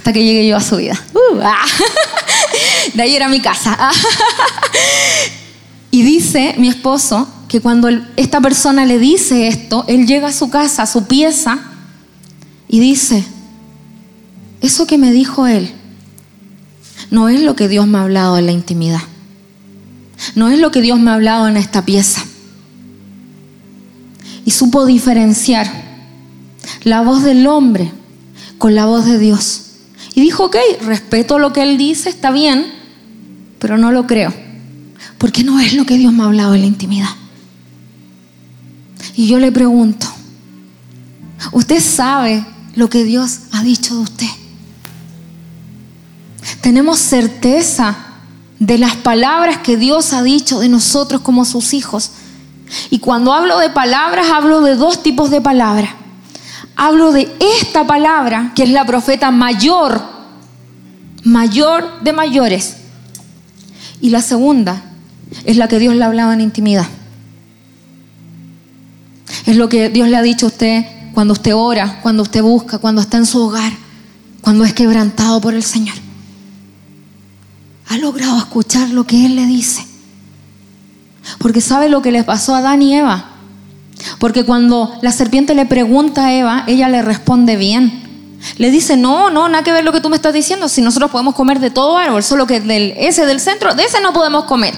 [0.00, 0.98] hasta que llegué yo a su vida.
[1.12, 1.66] Uh, ah.
[2.94, 3.76] De ahí era mi casa.
[5.92, 10.48] Y dice mi esposo que cuando esta persona le dice esto, él llega a su
[10.48, 11.58] casa, a su pieza,
[12.68, 13.24] y dice,
[14.60, 15.74] eso que me dijo él,
[17.10, 19.02] no es lo que Dios me ha hablado en la intimidad.
[20.36, 22.22] No es lo que Dios me ha hablado en esta pieza.
[24.44, 25.68] Y supo diferenciar
[26.84, 27.90] la voz del hombre
[28.58, 29.69] con la voz de Dios.
[30.14, 32.66] Y dijo, ok, respeto lo que él dice, está bien,
[33.58, 34.32] pero no lo creo.
[35.18, 37.10] Porque no es lo que Dios me ha hablado en la intimidad.
[39.14, 40.06] Y yo le pregunto,
[41.52, 42.44] ¿usted sabe
[42.74, 44.26] lo que Dios ha dicho de usted?
[46.60, 47.96] Tenemos certeza
[48.58, 52.12] de las palabras que Dios ha dicho de nosotros como sus hijos.
[52.90, 55.90] Y cuando hablo de palabras, hablo de dos tipos de palabras.
[56.82, 60.00] Hablo de esta palabra, que es la profeta mayor,
[61.24, 62.76] mayor de mayores.
[64.00, 64.82] Y la segunda
[65.44, 66.86] es la que Dios le ha hablado en intimidad.
[69.44, 72.78] Es lo que Dios le ha dicho a usted cuando usted ora, cuando usted busca,
[72.78, 73.72] cuando está en su hogar,
[74.40, 75.96] cuando es quebrantado por el Señor
[77.90, 79.84] ha logrado escuchar lo que Él le dice.
[81.38, 83.29] Porque sabe lo que les pasó a Adán y Eva.
[84.18, 88.08] Porque cuando la serpiente le pregunta a Eva, ella le responde bien.
[88.56, 90.68] Le dice, no, no, nada que ver lo que tú me estás diciendo.
[90.68, 94.00] Si nosotros podemos comer de todo árbol, solo que del, ese del centro, de ese
[94.00, 94.74] no podemos comer.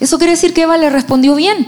[0.00, 1.66] Eso quiere decir que Eva le respondió bien.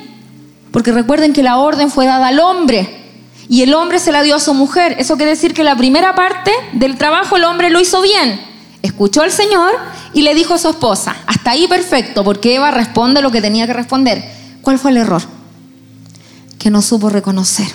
[0.72, 3.02] Porque recuerden que la orden fue dada al hombre
[3.48, 4.96] y el hombre se la dio a su mujer.
[4.98, 8.40] Eso quiere decir que la primera parte del trabajo el hombre lo hizo bien.
[8.82, 9.72] Escuchó al Señor
[10.12, 13.66] y le dijo a su esposa, hasta ahí perfecto, porque Eva responde lo que tenía
[13.66, 14.24] que responder.
[14.62, 15.22] ¿Cuál fue el error?
[16.64, 17.66] Que no supo reconocer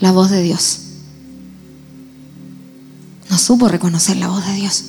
[0.00, 0.80] la voz de Dios.
[3.30, 4.84] No supo reconocer la voz de Dios.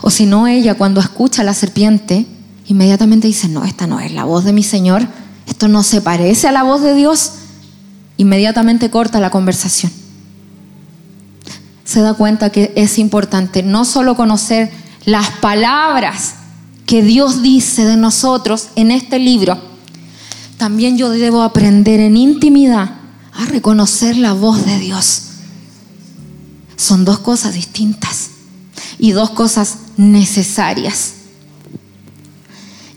[0.00, 2.24] O si no, ella cuando escucha a la serpiente,
[2.66, 5.06] inmediatamente dice, no, esta no es la voz de mi Señor,
[5.46, 7.32] esto no se parece a la voz de Dios.
[8.16, 9.92] Inmediatamente corta la conversación.
[11.84, 14.70] Se da cuenta que es importante no solo conocer
[15.04, 16.36] las palabras
[16.86, 19.69] que Dios dice de nosotros en este libro,
[20.60, 22.90] también yo debo aprender en intimidad
[23.32, 25.22] a reconocer la voz de Dios.
[26.76, 28.28] Son dos cosas distintas
[28.98, 31.14] y dos cosas necesarias.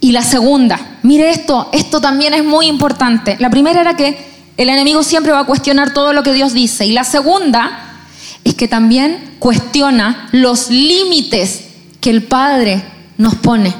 [0.01, 3.37] Y la segunda, mire esto, esto también es muy importante.
[3.39, 4.17] La primera era que
[4.57, 6.85] el enemigo siempre va a cuestionar todo lo que Dios dice.
[6.85, 8.03] Y la segunda
[8.43, 11.63] es que también cuestiona los límites
[12.01, 12.83] que el Padre
[13.17, 13.73] nos pone.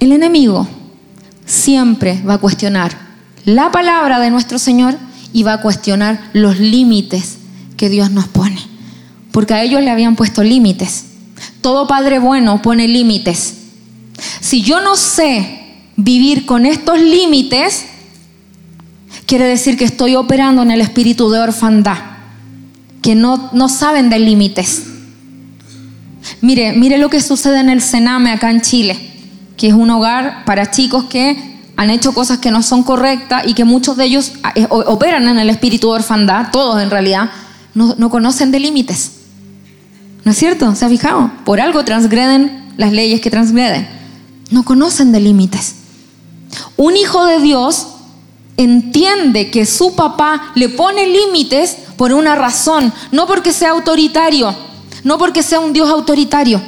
[0.00, 0.66] El enemigo
[1.48, 2.96] siempre va a cuestionar
[3.44, 4.96] la palabra de nuestro Señor
[5.32, 7.38] y va a cuestionar los límites
[7.76, 8.58] que Dios nos pone.
[9.32, 11.06] Porque a ellos le habían puesto límites.
[11.60, 13.54] Todo padre bueno pone límites.
[14.40, 15.64] Si yo no sé
[15.96, 17.86] vivir con estos límites,
[19.26, 21.98] quiere decir que estoy operando en el espíritu de orfandad,
[23.00, 24.84] que no, no saben de límites.
[26.40, 29.07] Mire, mire lo que sucede en el Sename acá en Chile,
[29.58, 33.52] que es un hogar para chicos que han hecho cosas que no son correctas y
[33.52, 37.30] que muchos de ellos eh, operan en el espíritu de orfandad, todos en realidad,
[37.74, 39.12] no conocen de límites.
[40.24, 40.74] ¿No es cierto?
[40.74, 41.30] ¿Se ha fijado?
[41.44, 43.86] Por algo transgreden las leyes que transgreden.
[44.50, 45.74] No conocen de límites.
[46.76, 47.88] Un hijo de Dios
[48.56, 54.54] entiende que su papá le pone límites por una razón, no porque sea autoritario
[55.04, 56.60] no porque sea un Dios autoritario,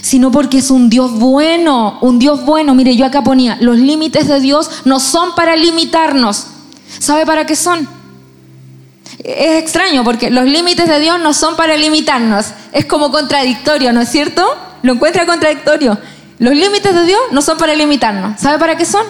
[0.00, 2.74] sino porque es un Dios bueno, un Dios bueno.
[2.74, 6.46] Mire, yo acá ponía, los límites de Dios no son para limitarnos.
[6.98, 7.88] ¿Sabe para qué son?
[9.22, 12.46] Es extraño porque los límites de Dios no son para limitarnos.
[12.72, 14.44] Es como contradictorio, ¿no es cierto?
[14.82, 15.98] Lo encuentra contradictorio.
[16.38, 18.40] Los límites de Dios no son para limitarnos.
[18.40, 19.04] ¿Sabe para qué son?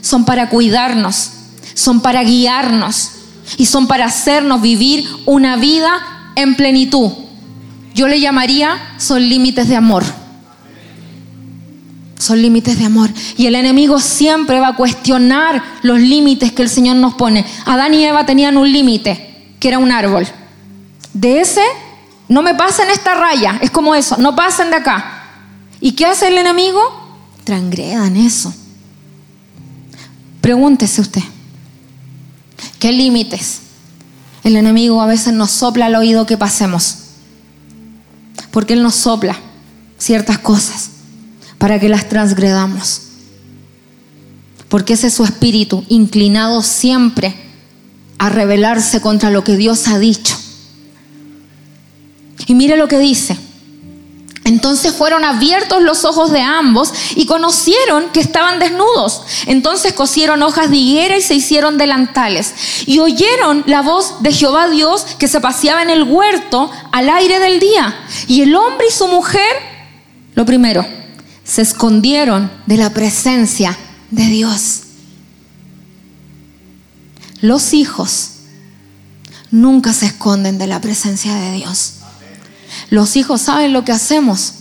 [0.00, 1.30] Son para cuidarnos,
[1.74, 3.10] son para guiarnos
[3.56, 7.10] y son para hacernos vivir una vida en plenitud.
[7.94, 10.04] Yo le llamaría son límites de amor.
[12.18, 13.10] Son límites de amor.
[13.36, 17.44] Y el enemigo siempre va a cuestionar los límites que el Señor nos pone.
[17.66, 20.26] Adán y Eva tenían un límite, que era un árbol.
[21.12, 21.64] De ese,
[22.28, 23.58] no me pasen esta raya.
[23.60, 25.24] Es como eso, no pasen de acá.
[25.80, 26.80] ¿Y qué hace el enemigo?
[27.44, 28.54] Transgredan eso.
[30.40, 31.22] Pregúntese usted,
[32.80, 33.60] ¿qué límites?
[34.42, 37.01] El enemigo a veces nos sopla al oído que pasemos.
[38.52, 39.36] Porque Él nos sopla
[39.98, 40.90] ciertas cosas
[41.58, 43.02] para que las transgredamos.
[44.68, 47.34] Porque ese es su espíritu, inclinado siempre
[48.18, 50.36] a rebelarse contra lo que Dios ha dicho.
[52.46, 53.36] Y mire lo que dice.
[54.44, 59.22] Entonces fueron abiertos los ojos de ambos y conocieron que estaban desnudos.
[59.46, 62.52] Entonces cosieron hojas de higuera y se hicieron delantales.
[62.86, 67.38] Y oyeron la voz de Jehová Dios que se paseaba en el huerto al aire
[67.38, 67.94] del día.
[68.26, 69.56] Y el hombre y su mujer,
[70.34, 70.84] lo primero,
[71.44, 73.78] se escondieron de la presencia
[74.10, 74.82] de Dios.
[77.40, 78.30] Los hijos
[79.52, 82.01] nunca se esconden de la presencia de Dios.
[82.90, 84.54] Los hijos saben lo que hacemos.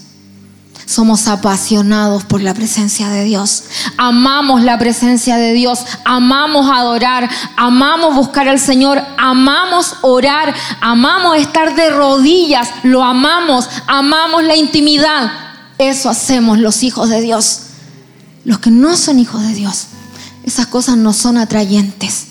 [0.85, 3.63] Somos apasionados por la presencia de Dios.
[3.97, 5.85] Amamos la presencia de Dios.
[6.03, 7.29] Amamos adorar.
[7.55, 9.01] Amamos buscar al Señor.
[9.17, 10.53] Amamos orar.
[10.81, 12.69] Amamos estar de rodillas.
[12.83, 13.69] Lo amamos.
[13.87, 15.31] Amamos la intimidad.
[15.77, 17.61] Eso hacemos los hijos de Dios.
[18.43, 19.87] Los que no son hijos de Dios.
[20.43, 22.27] Esas cosas no son atrayentes.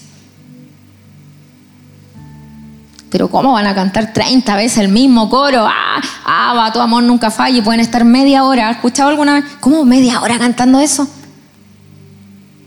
[3.10, 5.66] Pero ¿cómo van a cantar 30 veces el mismo coro?
[5.66, 8.68] Ah, ah, va, tu amor nunca falla y pueden estar media hora.
[8.68, 9.44] ¿Has escuchado alguna vez?
[9.58, 11.08] ¿Cómo media hora cantando eso?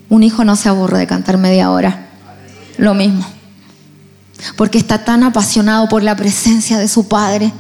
[0.10, 2.08] Un hijo no se aburre de cantar media hora.
[2.78, 3.26] Lo mismo.
[4.58, 7.54] Porque está tan apasionado por la presencia de su padre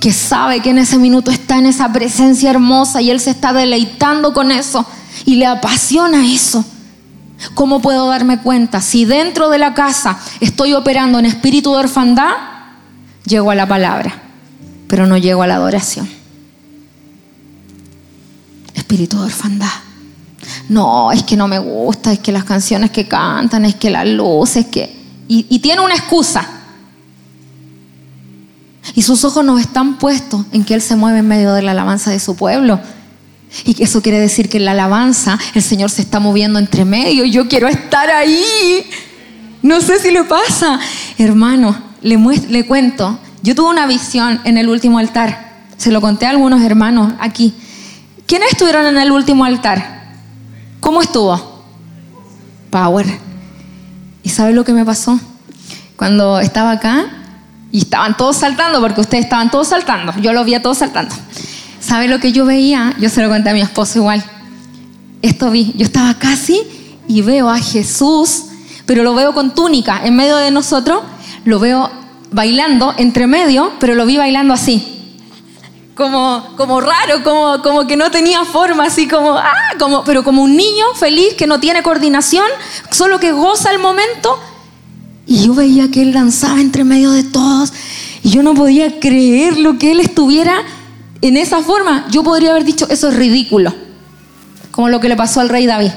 [0.00, 3.52] que sabe que en ese minuto está en esa presencia hermosa y él se está
[3.52, 4.86] deleitando con eso
[5.24, 6.64] y le apasiona eso.
[7.54, 8.80] ¿Cómo puedo darme cuenta?
[8.80, 12.32] Si dentro de la casa estoy operando en espíritu de orfandad,
[13.24, 14.22] llego a la palabra,
[14.88, 16.08] pero no llego a la adoración.
[18.74, 19.68] Espíritu de orfandad.
[20.68, 24.04] No, es que no me gusta, es que las canciones que cantan, es que la
[24.04, 24.96] luz, es que...
[25.28, 26.46] Y, y tiene una excusa.
[28.94, 31.72] Y sus ojos no están puestos en que Él se mueve en medio de la
[31.72, 32.80] alabanza de su pueblo
[33.64, 37.24] y eso quiere decir que en la alabanza el Señor se está moviendo entre medio
[37.24, 38.84] y yo quiero estar ahí.
[39.62, 40.78] No sé si le pasa.
[41.16, 42.16] Hermano, le,
[42.48, 43.18] le cuento.
[43.42, 45.66] Yo tuve una visión en el último altar.
[45.76, 47.54] Se lo conté a algunos hermanos aquí.
[48.26, 50.12] ¿Quiénes estuvieron en el último altar?
[50.80, 51.64] ¿Cómo estuvo?
[52.70, 53.06] Power.
[54.22, 55.18] ¿Y sabe lo que me pasó?
[55.96, 57.06] Cuando estaba acá
[57.72, 60.12] y estaban todos saltando, porque ustedes estaban todos saltando.
[60.20, 61.14] Yo lo vi a todos saltando.
[61.88, 62.94] ¿Sabe lo que yo veía?
[63.00, 64.22] Yo se lo conté a mi esposo igual.
[65.22, 65.72] Esto vi.
[65.74, 66.60] Yo estaba casi
[67.08, 68.42] y veo a Jesús,
[68.84, 71.00] pero lo veo con túnica en medio de nosotros.
[71.46, 71.90] Lo veo
[72.30, 75.16] bailando entre medio, pero lo vi bailando así.
[75.94, 80.42] Como, como raro, como, como que no tenía forma, así como, ah, como, pero como
[80.42, 82.44] un niño feliz que no tiene coordinación,
[82.90, 84.38] solo que goza el momento.
[85.26, 87.72] Y yo veía que él danzaba entre medio de todos.
[88.22, 90.66] Y yo no podía creer lo que él estuviera
[91.20, 93.74] en esa forma yo podría haber dicho, eso es ridículo,
[94.70, 95.90] como lo que le pasó al rey David,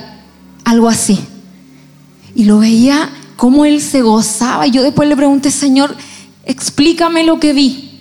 [0.65, 1.19] algo así.
[2.35, 5.95] Y lo veía como él se gozaba y yo después le pregunté, Señor,
[6.45, 7.99] explícame lo que vi.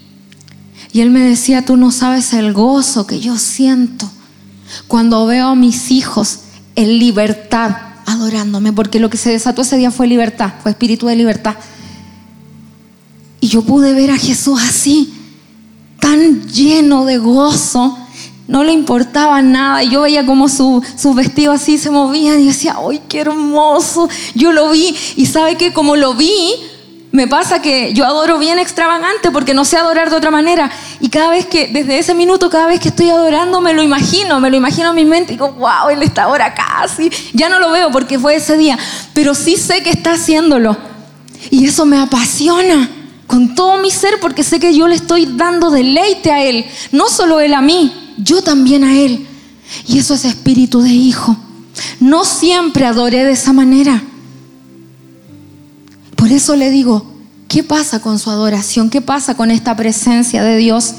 [0.92, 4.10] Y él me decía, tú no sabes el gozo que yo siento
[4.88, 6.40] cuando veo a mis hijos
[6.76, 11.16] en libertad adorándome, porque lo que se desató ese día fue libertad, fue espíritu de
[11.16, 11.56] libertad.
[13.40, 15.12] Y yo pude ver a Jesús así,
[16.00, 17.96] tan lleno de gozo,
[18.48, 19.84] no le importaba nada.
[19.84, 24.08] Yo veía como su, sus vestidos así se movían y decía, ¡ay, qué hermoso!
[24.34, 26.54] Yo lo vi y sabe que como lo vi,
[27.12, 30.70] me pasa que yo adoro bien extravagante porque no sé adorar de otra manera.
[31.00, 34.40] Y cada vez que, desde ese minuto, cada vez que estoy adorando, me lo imagino,
[34.40, 37.10] me lo imagino en mi mente y digo, wow, él está ahora casi.
[37.32, 38.76] Ya no lo veo porque fue ese día,
[39.12, 40.76] pero sí sé que está haciéndolo.
[41.50, 42.99] Y eso me apasiona
[43.30, 46.64] con todo mi ser porque sé que yo le estoy dando deleite a Él.
[46.90, 49.24] No solo Él a mí, yo también a Él.
[49.86, 51.36] Y eso es espíritu de hijo.
[52.00, 54.02] No siempre adoré de esa manera.
[56.16, 57.06] Por eso le digo,
[57.46, 58.90] ¿qué pasa con su adoración?
[58.90, 60.94] ¿Qué pasa con esta presencia de Dios?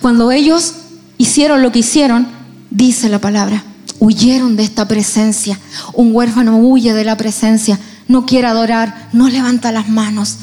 [0.00, 0.74] Cuando ellos
[1.18, 2.26] hicieron lo que hicieron,
[2.70, 3.62] dice la palabra,
[4.00, 5.56] huyeron de esta presencia.
[5.92, 10.38] Un huérfano huye de la presencia, no quiere adorar, no levanta las manos.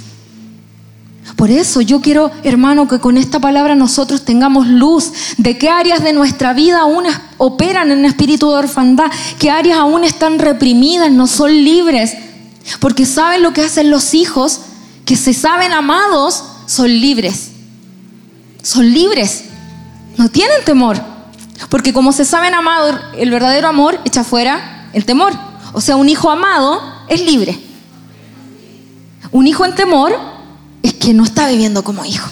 [1.36, 6.03] Por eso yo quiero, hermano, que con esta palabra nosotros tengamos luz de qué áreas
[6.03, 7.05] de nuestra vida aún
[7.38, 12.15] operan en espíritu de orfandad, qué áreas aún están reprimidas, no son libres.
[12.80, 14.61] Porque saben lo que hacen los hijos,
[15.05, 17.51] que se saben amados, son libres.
[18.63, 19.45] Son libres.
[20.17, 20.97] No tienen temor.
[21.69, 25.34] Porque como se saben amados, el verdadero amor echa fuera el temor.
[25.73, 27.59] O sea, un hijo amado es libre.
[29.32, 30.36] Un hijo en temor
[30.98, 32.30] que no está viviendo como hijo.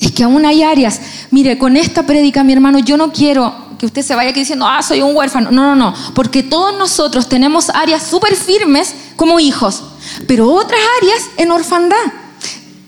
[0.00, 1.00] Es que aún hay áreas.
[1.30, 4.66] Mire, con esta prédica, mi hermano, yo no quiero que usted se vaya aquí diciendo,
[4.66, 5.50] ah, soy un huérfano.
[5.50, 5.94] No, no, no.
[6.14, 9.82] Porque todos nosotros tenemos áreas súper firmes como hijos,
[10.26, 11.96] pero otras áreas en orfandad.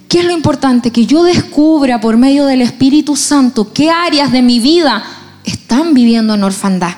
[0.08, 0.90] ¿Qué es lo importante?
[0.92, 5.02] Que yo descubra por medio del Espíritu Santo qué áreas de mi vida
[5.44, 6.94] están viviendo en orfandad.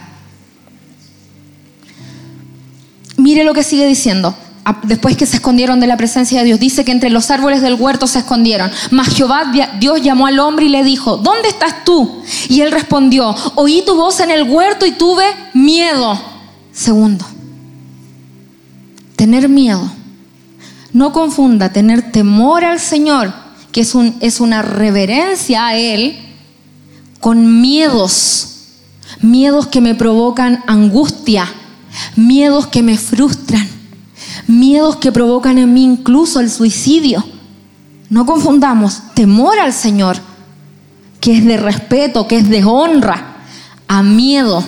[3.17, 4.37] Mire lo que sigue diciendo
[4.83, 7.75] después que se escondieron de la presencia de Dios, dice que entre los árboles del
[7.75, 8.71] huerto se escondieron.
[8.91, 12.23] Mas Jehová, Dios llamó al hombre y le dijo, ¿dónde estás tú?
[12.49, 16.21] Y él respondió, oí tu voz en el huerto y tuve miedo.
[16.73, 17.25] Segundo,
[19.17, 19.91] tener miedo.
[20.93, 23.33] No confunda tener temor al Señor,
[23.73, 26.19] que es, es una reverencia a Él,
[27.21, 28.45] con miedos.
[29.21, 31.47] Miedos que me provocan angustia,
[32.17, 33.78] miedos que me frustran
[34.49, 37.25] miedos que provocan en mí incluso el suicidio.
[38.09, 40.17] No confundamos temor al Señor,
[41.21, 43.37] que es de respeto, que es de honra,
[43.87, 44.65] a miedo.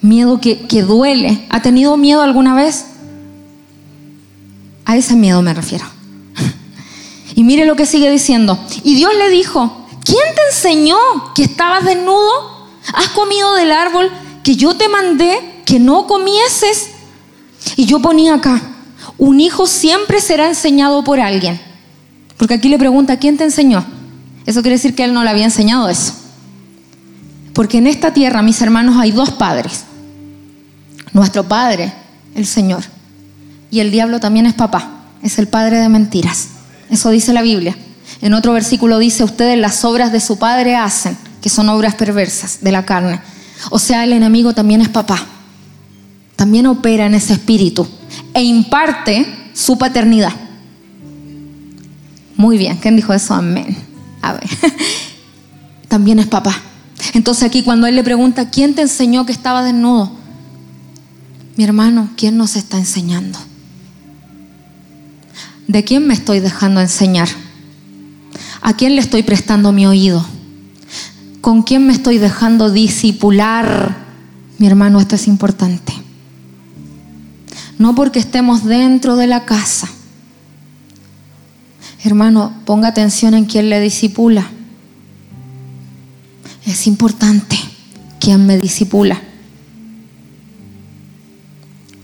[0.00, 1.46] Miedo que, que duele.
[1.48, 2.86] ¿Ha tenido miedo alguna vez?
[4.84, 5.84] A ese miedo me refiero.
[7.34, 8.58] Y mire lo que sigue diciendo.
[8.82, 10.96] Y Dios le dijo, ¿quién te enseñó
[11.36, 12.66] que estabas desnudo?
[12.94, 14.10] ¿Has comido del árbol
[14.42, 16.90] que yo te mandé que no comieses?
[17.76, 18.60] Y yo ponía acá,
[19.16, 21.60] un hijo siempre será enseñado por alguien.
[22.36, 23.84] Porque aquí le pregunta, ¿quién te enseñó?
[24.46, 26.12] Eso quiere decir que él no le había enseñado eso.
[27.52, 29.84] Porque en esta tierra, mis hermanos, hay dos padres.
[31.12, 31.92] Nuestro padre,
[32.34, 32.84] el Señor.
[33.70, 34.90] Y el diablo también es papá.
[35.22, 36.48] Es el padre de mentiras.
[36.90, 37.76] Eso dice la Biblia.
[38.20, 42.58] En otro versículo dice, ustedes las obras de su padre hacen, que son obras perversas
[42.60, 43.20] de la carne.
[43.70, 45.26] O sea, el enemigo también es papá
[46.38, 47.84] también opera en ese espíritu
[48.32, 50.32] e imparte su paternidad.
[52.36, 53.34] Muy bien, ¿quién dijo eso?
[53.34, 53.76] Amén.
[54.22, 54.44] A ver,
[55.88, 56.54] también es papá.
[57.12, 60.12] Entonces aquí cuando él le pregunta, ¿quién te enseñó que estaba desnudo?
[61.56, 63.36] Mi hermano, ¿quién nos está enseñando?
[65.66, 67.28] ¿De quién me estoy dejando enseñar?
[68.62, 70.24] ¿A quién le estoy prestando mi oído?
[71.40, 74.06] ¿Con quién me estoy dejando disipular?
[74.58, 76.07] Mi hermano, esto es importante
[77.78, 79.88] no porque estemos dentro de la casa.
[82.04, 84.50] Hermano, ponga atención en quién le disipula.
[86.66, 87.56] Es importante
[88.20, 89.20] quién me disipula.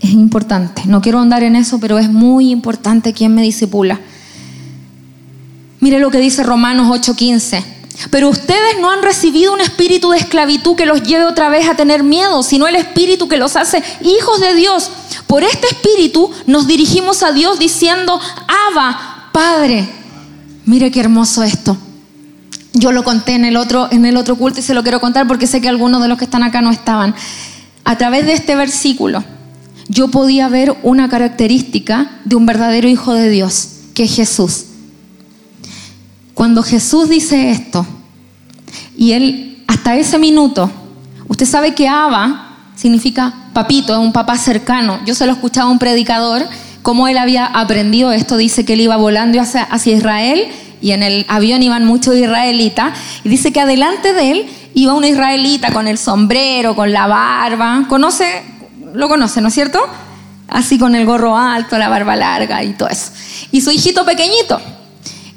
[0.01, 0.83] Es importante.
[0.85, 3.99] No quiero andar en eso, pero es muy importante quién me disipula.
[5.79, 7.63] Mire lo que dice Romanos 8:15.
[8.09, 11.75] Pero ustedes no han recibido un espíritu de esclavitud que los lleve otra vez a
[11.75, 14.91] tener miedo, sino el espíritu que los hace hijos de Dios.
[15.27, 18.19] Por este espíritu nos dirigimos a Dios diciendo,
[18.69, 19.87] Abba, Padre.
[20.65, 21.77] Mire qué hermoso esto.
[22.73, 25.27] Yo lo conté en el otro, en el otro culto y se lo quiero contar
[25.27, 27.15] porque sé que algunos de los que están acá no estaban.
[27.85, 29.23] A través de este versículo,
[29.87, 34.65] yo podía ver una característica de un verdadero hijo de Dios, que es Jesús.
[36.35, 37.87] Cuando Jesús dice esto,
[38.97, 40.69] y él hasta ese minuto,
[41.29, 44.99] usted sabe que Abba significa papito, es un papá cercano.
[45.05, 46.45] Yo se lo escuchaba a un predicador,
[46.81, 50.45] cómo él había aprendido esto, dice que él iba volando hacia, Israel
[50.81, 55.05] y en el avión iban muchos israelitas, y dice que adelante de él iba un
[55.05, 58.43] israelita con el sombrero, con la barba, conoce,
[58.93, 59.79] lo conoce, ¿no es cierto?
[60.49, 63.11] Así con el gorro alto, la barba larga y todo eso.
[63.53, 64.59] Y su hijito pequeñito,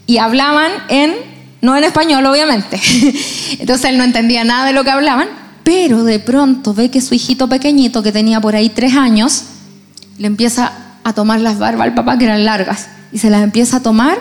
[0.09, 1.15] y hablaban en,
[1.61, 2.81] no en español obviamente,
[3.61, 5.29] entonces él no entendía nada de lo que hablaban,
[5.63, 9.45] pero de pronto ve que su hijito pequeñito, que tenía por ahí tres años,
[10.17, 10.73] le empieza
[11.05, 14.19] a tomar las barbas al papá que eran largas y se las empieza a tomar.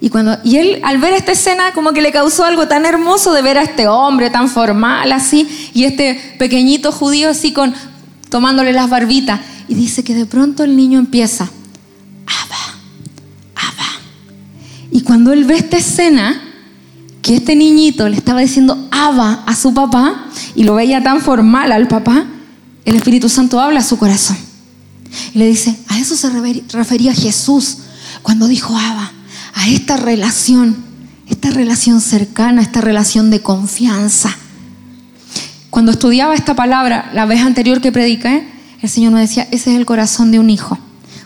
[0.00, 3.32] Y, cuando, y él al ver esta escena como que le causó algo tan hermoso
[3.32, 7.72] de ver a este hombre tan formal así y este pequeñito judío así con
[8.28, 9.40] tomándole las barbitas.
[9.68, 11.48] Y dice que de pronto el niño empieza,
[15.02, 16.40] Y cuando él ve esta escena,
[17.22, 21.72] que este niñito le estaba diciendo Abba a su papá y lo veía tan formal
[21.72, 22.24] al papá,
[22.84, 24.36] el Espíritu Santo habla a su corazón.
[25.34, 26.30] Y le dice, a eso se
[26.72, 27.78] refería Jesús
[28.22, 29.10] cuando dijo Abba.
[29.54, 30.76] a esta relación,
[31.28, 34.36] esta relación cercana, esta relación de confianza.
[35.70, 38.48] Cuando estudiaba esta palabra la vez anterior que prediqué,
[38.80, 40.78] el Señor me decía, ese es el corazón de un hijo.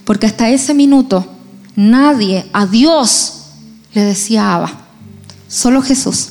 [0.07, 1.31] Porque hasta ese minuto
[1.75, 3.36] nadie a Dios
[3.97, 4.71] le decía Abba,
[5.49, 6.29] solo Jesús.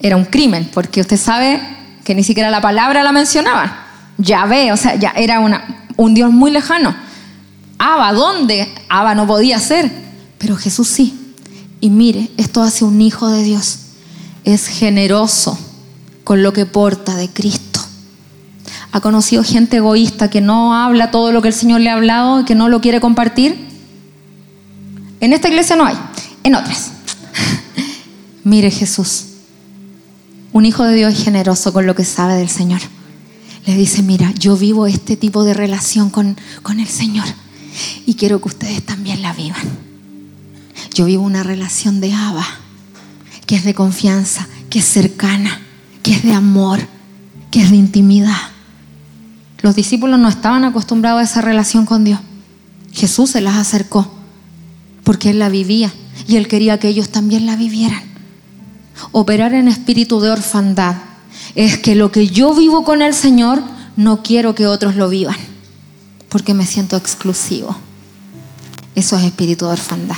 [0.00, 1.62] Era un crimen, porque usted sabe
[2.02, 3.72] que ni siquiera la palabra la mencionaban.
[4.18, 6.92] Ya ve, o sea, ya era una, un Dios muy lejano.
[7.78, 8.68] Abba, ¿dónde?
[8.88, 9.92] Abba no podía ser,
[10.38, 11.36] pero Jesús sí.
[11.80, 13.78] Y mire, esto hace un hijo de Dios.
[14.42, 15.56] Es generoso
[16.24, 17.78] con lo que porta de Cristo.
[18.90, 22.40] ¿Ha conocido gente egoísta que no habla todo lo que el Señor le ha hablado
[22.40, 23.71] y que no lo quiere compartir?
[25.22, 25.94] En esta iglesia no hay,
[26.42, 26.90] en otras.
[28.44, 29.26] Mire Jesús,
[30.52, 32.80] un hijo de Dios es generoso con lo que sabe del Señor.
[33.64, 37.24] Le dice, mira, yo vivo este tipo de relación con, con el Señor
[38.04, 39.62] y quiero que ustedes también la vivan.
[40.92, 42.44] Yo vivo una relación de Abba,
[43.46, 45.60] que es de confianza, que es cercana,
[46.02, 46.80] que es de amor,
[47.52, 48.50] que es de intimidad.
[49.60, 52.18] Los discípulos no estaban acostumbrados a esa relación con Dios.
[52.92, 54.21] Jesús se las acercó
[55.04, 55.92] porque Él la vivía
[56.26, 58.02] y Él quería que ellos también la vivieran.
[59.10, 60.96] Operar en espíritu de orfandad
[61.54, 63.62] es que lo que yo vivo con el Señor
[63.96, 65.36] no quiero que otros lo vivan
[66.32, 67.76] porque me siento exclusivo.
[68.94, 70.16] Eso es espíritu de orfandad.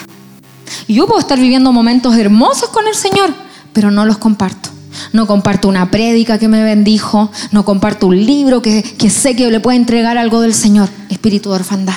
[0.87, 3.35] Yo puedo estar viviendo momentos hermosos con el Señor,
[3.72, 4.70] pero no los comparto.
[5.12, 9.51] No comparto una prédica que me bendijo, no comparto un libro que, que sé que
[9.51, 10.89] le puede entregar algo del Señor.
[11.11, 11.95] Espíritu de orfandad.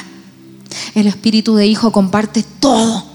[0.95, 3.05] El espíritu de hijo comparte todo,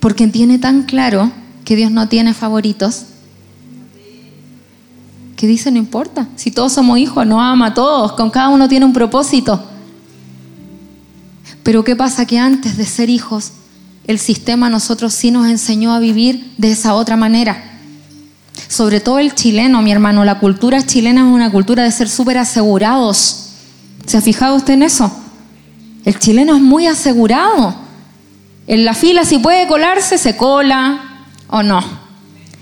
[0.00, 1.32] porque tiene tan claro
[1.64, 3.04] que Dios no tiene favoritos,
[5.36, 8.68] que dice no importa, si todos somos hijos, no ama a todos, con cada uno
[8.68, 9.64] tiene un propósito.
[11.62, 12.26] Pero ¿qué pasa?
[12.26, 13.52] Que antes de ser hijos,
[14.06, 17.80] el sistema a nosotros sí nos enseñó a vivir de esa otra manera.
[18.68, 22.38] Sobre todo el chileno, mi hermano, la cultura chilena es una cultura de ser súper
[22.38, 23.48] asegurados.
[24.06, 25.23] ¿Se ha fijado usted en eso?
[26.04, 27.74] El chileno es muy asegurado.
[28.66, 31.82] En la fila si puede colarse, se cola o no.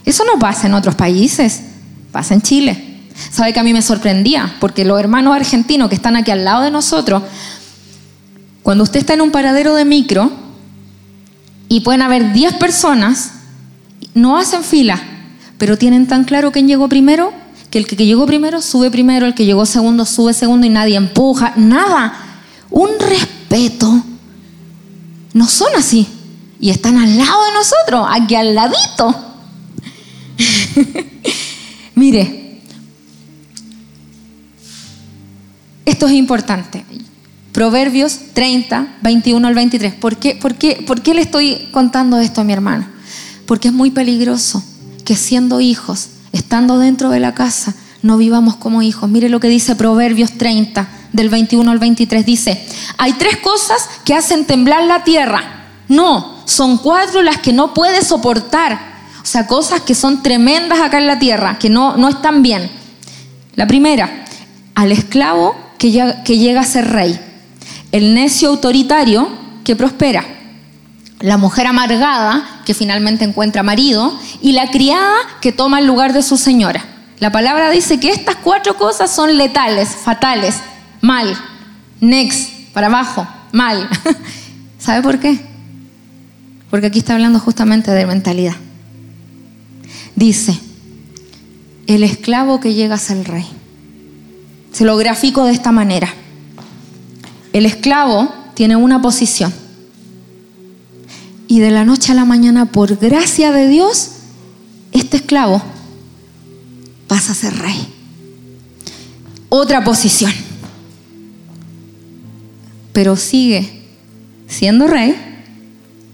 [0.04, 1.62] Eso no pasa en otros países,
[2.10, 2.88] pasa en Chile.
[3.30, 4.56] ¿Sabe que a mí me sorprendía?
[4.60, 7.22] Porque los hermanos argentinos que están aquí al lado de nosotros
[8.62, 10.30] cuando usted está en un paradero de micro
[11.68, 13.32] y pueden haber 10 personas,
[14.14, 15.00] no hacen fila,
[15.58, 17.32] pero tienen tan claro quién llegó primero
[17.70, 20.96] que el que llegó primero sube primero, el que llegó segundo sube segundo y nadie
[20.96, 22.12] empuja, nada.
[22.72, 24.04] Un respeto.
[25.34, 26.08] No son así.
[26.60, 29.14] Y están al lado de nosotros, aquí al ladito.
[31.94, 32.60] Mire,
[35.84, 36.84] esto es importante.
[37.52, 39.94] Proverbios 30, 21 al 23.
[39.94, 42.86] ¿Por qué, por, qué, ¿Por qué le estoy contando esto a mi hermano?
[43.46, 44.62] Porque es muy peligroso
[45.04, 49.10] que siendo hijos, estando dentro de la casa, no vivamos como hijos.
[49.10, 52.24] Mire lo que dice Proverbios 30, del 21 al 23.
[52.24, 52.66] Dice,
[52.98, 55.64] hay tres cosas que hacen temblar la tierra.
[55.88, 58.92] No, son cuatro las que no puede soportar.
[59.22, 62.70] O sea, cosas que son tremendas acá en la tierra, que no, no están bien.
[63.54, 64.24] La primera,
[64.74, 67.20] al esclavo que que llega a ser rey
[67.92, 69.28] el necio autoritario
[69.64, 70.24] que prospera,
[71.20, 76.22] la mujer amargada que finalmente encuentra marido y la criada que toma el lugar de
[76.22, 76.84] su señora.
[77.20, 80.56] La palabra dice que estas cuatro cosas son letales, fatales,
[81.02, 81.36] mal,
[82.00, 83.86] next, para abajo, mal.
[84.78, 85.38] ¿Sabe por qué?
[86.70, 88.56] Porque aquí está hablando justamente de mentalidad.
[90.16, 90.58] Dice,
[91.86, 93.44] el esclavo que llega a ser rey.
[94.72, 96.08] Se lo grafico de esta manera.
[97.52, 99.52] El esclavo tiene una posición.
[101.46, 104.12] Y de la noche a la mañana, por gracia de Dios,
[104.92, 105.60] este esclavo
[107.06, 107.88] pasa a ser rey.
[109.50, 110.32] Otra posición.
[112.92, 113.82] Pero sigue
[114.48, 115.16] siendo rey,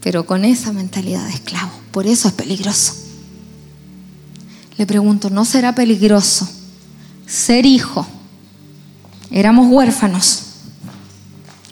[0.02, 1.72] pero con esa mentalidad de esclavo.
[1.90, 2.94] Por eso es peligroso.
[4.76, 6.48] Le pregunto, ¿no será peligroso
[7.26, 8.06] ser hijo?
[9.30, 10.42] Éramos huérfanos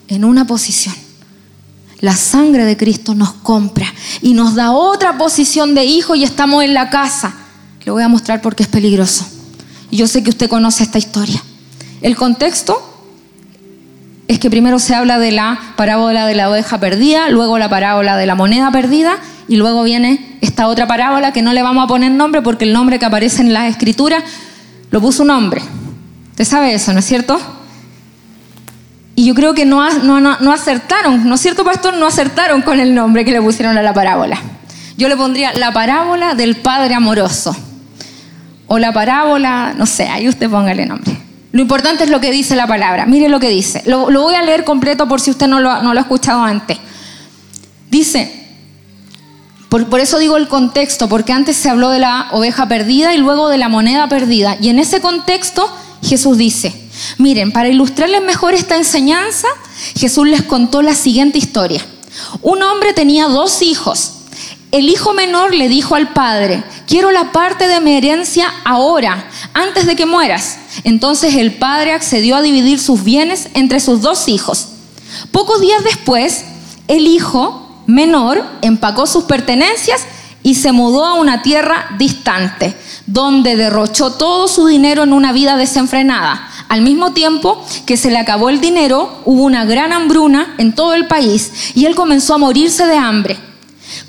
[0.08, 0.94] en una posición.
[2.00, 3.86] La sangre de Cristo nos compra
[4.20, 7.34] y nos da otra posición de hijo y estamos en la casa.
[7.84, 9.24] Le voy a mostrar por qué es peligroso.
[9.90, 11.42] Yo sé que usted conoce esta historia.
[12.02, 12.95] El contexto
[14.28, 18.16] es que primero se habla de la parábola de la oveja perdida, luego la parábola
[18.16, 19.18] de la moneda perdida
[19.48, 22.72] y luego viene esta otra parábola que no le vamos a poner nombre porque el
[22.72, 24.22] nombre que aparece en la escritura
[24.90, 25.62] lo puso un hombre.
[26.30, 27.38] Usted sabe eso, ¿no es cierto?
[29.14, 31.96] Y yo creo que no, no, no, acertaron, ¿no es cierto, pastor?
[31.96, 34.38] No acertaron con el nombre que le pusieron a la parábola.
[34.98, 37.56] Yo le pondría la parábola del Padre amoroso.
[38.66, 41.25] O la parábola, no sé, ahí usted póngale nombre.
[41.56, 43.06] Lo importante es lo que dice la palabra.
[43.06, 43.82] Mire lo que dice.
[43.86, 46.76] Lo, voy a leer completo por si usted no lo, no lo ha escuchado antes.
[47.88, 48.30] Dice,
[49.70, 53.16] por, por, eso digo el contexto, porque antes se habló de la oveja perdida y
[53.16, 54.58] luego de la moneda perdida.
[54.60, 55.66] Y en ese contexto
[56.02, 56.74] Jesús dice,
[57.16, 59.48] Miren, para ilustrarles mejor esta enseñanza,
[59.96, 61.80] Jesús les contó la siguiente historia.
[62.42, 64.12] Un hombre tenía dos hijos.
[64.72, 69.86] El hijo menor le dijo al padre, quiero la parte de mi herencia ahora, antes
[69.86, 70.58] de que mueras.
[70.84, 74.68] Entonces el padre accedió a dividir sus bienes entre sus dos hijos.
[75.30, 76.44] Pocos días después,
[76.88, 80.02] el hijo menor empacó sus pertenencias
[80.42, 85.56] y se mudó a una tierra distante, donde derrochó todo su dinero en una vida
[85.56, 86.48] desenfrenada.
[86.68, 90.94] Al mismo tiempo que se le acabó el dinero, hubo una gran hambruna en todo
[90.94, 93.45] el país y él comenzó a morirse de hambre.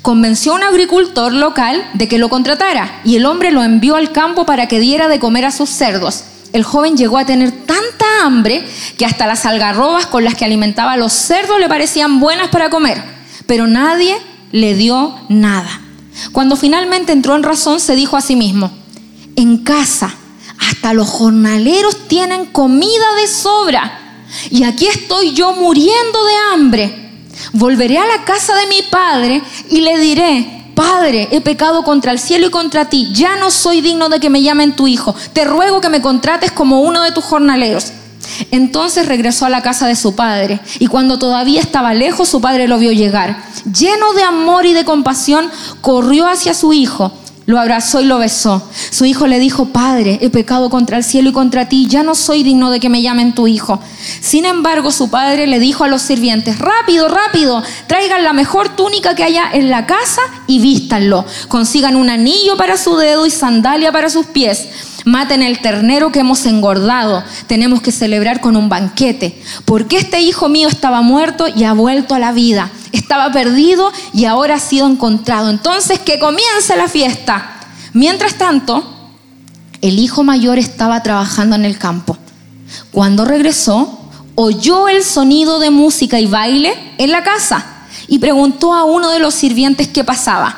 [0.02, 4.12] Convenció a un agricultor local de que lo contratara y el hombre lo envió al
[4.12, 6.24] campo para que diera de comer a sus cerdos.
[6.52, 8.66] El joven llegó a tener tanta hambre
[8.96, 12.70] que hasta las algarrobas con las que alimentaba a los cerdos le parecían buenas para
[12.70, 13.02] comer,
[13.46, 14.16] pero nadie
[14.52, 15.82] le dio nada.
[16.32, 18.70] Cuando finalmente entró en razón, se dijo a sí mismo,
[19.36, 20.14] en casa
[20.58, 24.24] hasta los jornaleros tienen comida de sobra.
[24.50, 27.07] Y aquí estoy yo muriendo de hambre.
[27.52, 32.20] Volveré a la casa de mi padre y le diré, Padre, he pecado contra el
[32.20, 33.08] cielo y contra ti.
[33.12, 35.12] Ya no soy digno de que me llamen tu hijo.
[35.32, 37.92] Te ruego que me contrates como uno de tus jornaleros.
[38.52, 42.68] Entonces regresó a la casa de su padre y cuando todavía estaba lejos su padre
[42.68, 43.42] lo vio llegar.
[43.64, 47.12] Lleno de amor y de compasión, corrió hacia su hijo
[47.48, 48.62] lo abrazó y lo besó.
[48.90, 52.14] Su hijo le dijo, Padre, he pecado contra el cielo y contra ti, ya no
[52.14, 53.80] soy digno de que me llamen tu hijo.
[54.20, 59.14] Sin embargo, su padre le dijo a los sirvientes, rápido, rápido, traigan la mejor túnica
[59.14, 61.24] que haya en la casa y vístanlo.
[61.48, 64.68] Consigan un anillo para su dedo y sandalia para sus pies.
[65.04, 67.22] Maten el ternero que hemos engordado.
[67.46, 69.40] Tenemos que celebrar con un banquete.
[69.64, 74.24] Porque este hijo mío estaba muerto y ha vuelto a la vida estaba perdido y
[74.24, 75.50] ahora ha sido encontrado.
[75.50, 77.60] Entonces, que comience la fiesta.
[77.92, 78.84] Mientras tanto,
[79.80, 82.16] el hijo mayor estaba trabajando en el campo.
[82.90, 83.98] Cuando regresó,
[84.34, 87.64] oyó el sonido de música y baile en la casa
[88.08, 90.56] y preguntó a uno de los sirvientes qué pasaba.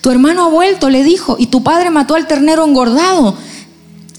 [0.00, 3.36] Tu hermano ha vuelto, le dijo, y tu padre mató al ternero engordado.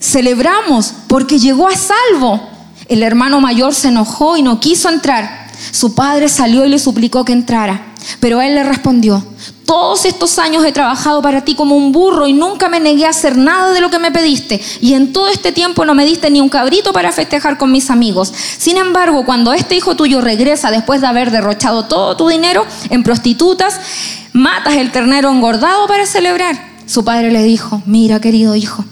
[0.01, 2.41] Celebramos porque llegó a salvo.
[2.89, 5.47] El hermano mayor se enojó y no quiso entrar.
[5.71, 9.23] Su padre salió y le suplicó que entrara, pero él le respondió,
[9.65, 13.11] todos estos años he trabajado para ti como un burro y nunca me negué a
[13.11, 14.59] hacer nada de lo que me pediste.
[14.81, 17.89] Y en todo este tiempo no me diste ni un cabrito para festejar con mis
[17.89, 18.33] amigos.
[18.57, 23.03] Sin embargo, cuando este hijo tuyo regresa después de haber derrochado todo tu dinero en
[23.03, 23.79] prostitutas,
[24.33, 26.71] matas el ternero engordado para celebrar.
[26.85, 28.83] Su padre le dijo, mira querido hijo,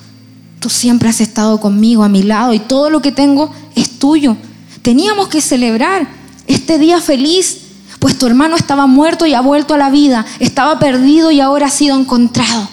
[0.59, 4.35] tú siempre has estado conmigo a mi lado y todo lo que tengo es tuyo.
[4.81, 6.07] Teníamos que celebrar
[6.47, 7.59] este día feliz,
[7.99, 11.67] pues tu hermano estaba muerto y ha vuelto a la vida, estaba perdido y ahora
[11.67, 12.67] ha sido encontrado.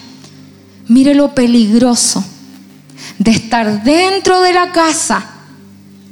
[0.89, 2.25] Mire lo peligroso
[3.19, 5.25] de estar dentro de la casa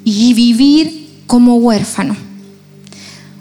[0.04, 2.16] y vivir como huérfano.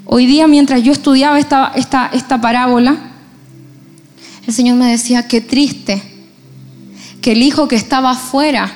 [0.05, 2.97] Hoy día mientras yo estudiaba esta, esta, esta parábola,
[4.45, 6.12] el Señor me decía, qué triste
[7.23, 8.69] que el hijo que estaba afuera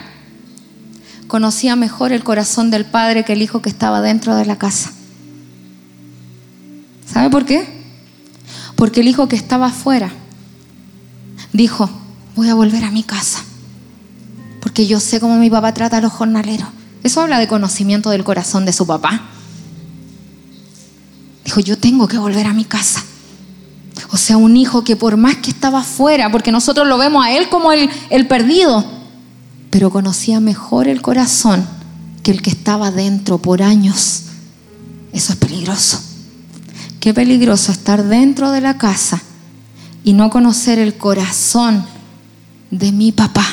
[1.28, 4.94] conocía mejor el corazón del Padre que el hijo que estaba dentro de la casa.
[7.06, 7.68] ¿Sabe por qué?
[8.78, 10.14] Porque el hijo que estaba afuera
[11.52, 11.90] dijo,
[12.38, 13.44] voy a volver a mi casa,
[14.62, 16.70] porque yo sé cómo mi papá trata a los jornaleros.
[17.04, 19.24] Eso habla de conocimiento del corazón de su papá.
[21.44, 23.04] Dijo, yo tengo que volver a mi casa.
[24.12, 27.32] O sea, un hijo que por más que estaba afuera, porque nosotros lo vemos a
[27.32, 28.86] él como el, el perdido,
[29.70, 31.68] pero conocía mejor el corazón
[32.24, 34.24] que el que estaba dentro por años.
[35.14, 36.00] Eso es peligroso.
[37.00, 39.22] Qué peligroso estar dentro de la casa
[40.04, 41.86] y no conocer el corazón
[42.72, 43.46] de mi papá.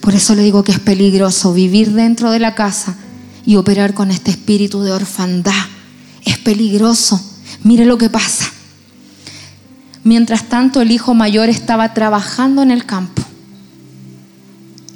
[0.00, 2.96] Por eso le digo que es peligroso vivir dentro de la casa
[3.46, 5.52] y operar con este espíritu de orfandad.
[6.24, 7.20] Es peligroso.
[7.62, 8.53] Mire lo que pasa.
[10.04, 13.22] Mientras tanto, el hijo mayor estaba trabajando en el campo.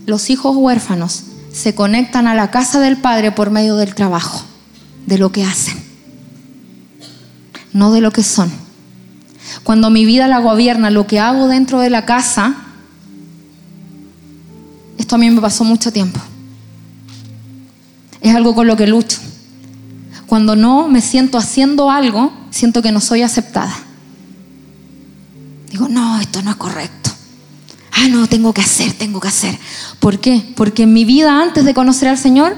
[0.06, 4.44] Los hijos huérfanos se conectan a la casa del padre por medio del trabajo,
[5.06, 5.88] de lo que hacen
[7.72, 8.50] no de lo que son.
[9.62, 12.56] Cuando mi vida la gobierna lo que hago dentro de la casa,
[14.98, 16.20] esto a mí me pasó mucho tiempo.
[18.20, 19.18] Es algo con lo que lucho.
[20.26, 23.74] cuando no me siento haciendo algo, siento que no soy aceptada.
[25.70, 27.10] Digo, no, esto no es correcto.
[27.92, 29.58] Ah, no, tengo que hacer, tengo que hacer.
[29.98, 30.42] ¿Por qué?
[30.56, 32.56] Porque en mi vida antes de conocer al Señor,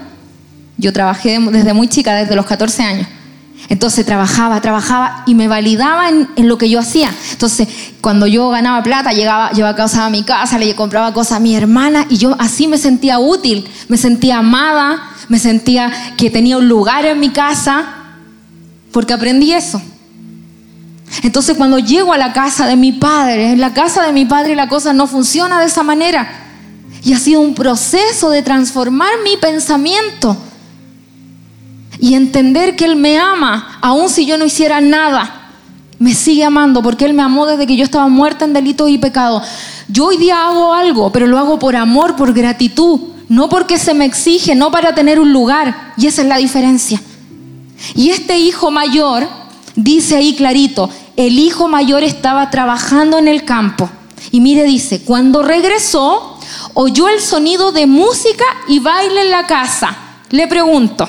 [0.77, 3.07] yo trabajé desde muy chica, desde los 14 años.
[3.69, 7.15] Entonces trabajaba, trabajaba y me validaba en, lo que yo hacía.
[7.31, 7.69] Entonces,
[8.01, 11.55] cuando yo ganaba plata, llegaba, llevaba cosas a mi casa, le compraba cosas a mi
[11.55, 16.69] hermana y yo así me sentía útil, me sentía amada, me sentía que tenía un
[16.69, 17.85] lugar en mi casa,
[18.93, 19.81] porque aprendí eso.
[21.23, 24.55] Entonces, cuando llego a la casa de mi padre, en la casa de mi padre
[24.55, 26.29] la cosa no funciona de esa manera.
[27.03, 30.37] Y ha sido un proceso de transformar mi pensamiento
[31.99, 35.53] y entender que Él me ama, aun si yo no hiciera nada.
[35.99, 38.99] Me sigue amando porque Él me amó desde que yo estaba muerta en delitos y
[38.99, 39.43] pecados.
[39.89, 43.93] Yo hoy día hago algo, pero lo hago por amor, por gratitud, no porque se
[43.93, 45.93] me exige, no para tener un lugar.
[45.97, 47.03] Y esa es la diferencia.
[47.95, 49.40] Y este hijo mayor
[49.77, 53.91] dice ahí clarito, el hijo mayor estaba trabajando en el campo.
[54.31, 56.39] Y mire, dice, cuando regresó,
[56.75, 59.97] oyó el sonido de música y baile en la casa.
[60.31, 61.09] Le pregunto,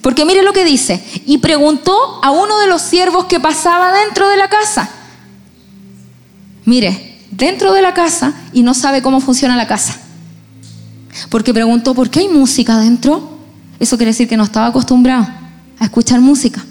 [0.00, 1.04] porque mire lo que dice.
[1.26, 4.88] Y preguntó a uno de los siervos que pasaba dentro de la casa.
[6.64, 10.00] Mire, dentro de la casa y no sabe cómo funciona la casa.
[11.28, 13.36] Porque preguntó, ¿por qué hay música dentro?
[13.78, 15.26] Eso quiere decir que no estaba acostumbrado
[15.78, 16.64] a escuchar música.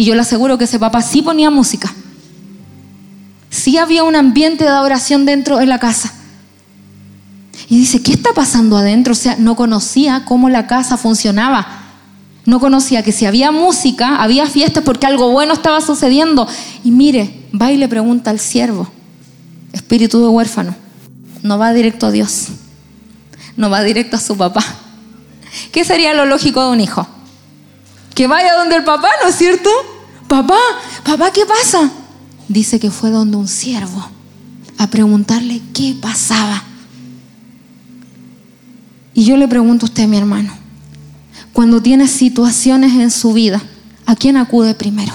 [0.00, 1.92] Y yo le aseguro que ese papá sí ponía música.
[3.50, 6.14] Sí había un ambiente de adoración dentro de la casa.
[7.68, 9.12] Y dice, ¿qué está pasando adentro?
[9.12, 11.66] O sea, no conocía cómo la casa funcionaba.
[12.46, 16.48] No conocía que si había música, había fiestas porque algo bueno estaba sucediendo.
[16.82, 18.90] Y mire, va y le pregunta al siervo,
[19.74, 20.74] espíritu de huérfano,
[21.42, 22.46] no va directo a Dios,
[23.54, 24.64] no va directo a su papá.
[25.72, 27.06] ¿Qué sería lo lógico de un hijo?
[28.20, 29.70] Que vaya donde el papá, ¿no es cierto?
[30.28, 30.58] Papá,
[31.06, 31.90] papá, ¿qué pasa?
[32.48, 34.06] Dice que fue donde un siervo
[34.76, 36.62] a preguntarle qué pasaba.
[39.14, 40.52] Y yo le pregunto a usted, mi hermano,
[41.54, 43.62] cuando tiene situaciones en su vida,
[44.04, 45.14] ¿a quién acude primero?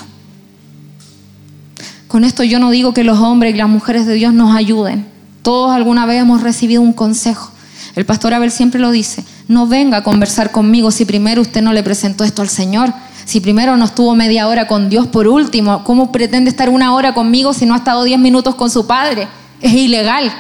[2.08, 5.08] Con esto yo no digo que los hombres y las mujeres de Dios nos ayuden.
[5.44, 7.52] Todos alguna vez hemos recibido un consejo.
[7.96, 11.74] El pastor Abel siempre lo dice, no venga a conversar conmigo si primero usted no
[11.74, 12.94] le presentó esto al Señor.
[13.26, 17.14] Si primero no estuvo media hora con Dios por último, ¿cómo pretende estar una hora
[17.14, 19.28] conmigo si no ha estado diez minutos con su padre?
[19.62, 20.32] Es ilegal.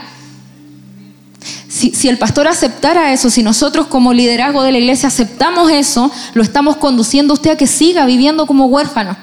[1.68, 6.42] Si, el pastor aceptara eso, si nosotros como liderazgo de la iglesia aceptamos eso, lo
[6.42, 9.18] estamos conduciendo a usted a que siga viviendo como huérfano.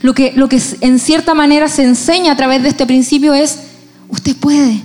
[0.00, 3.58] Lo que, lo que en cierta manera se enseña a través de este principio es,
[4.08, 4.82] usted puede,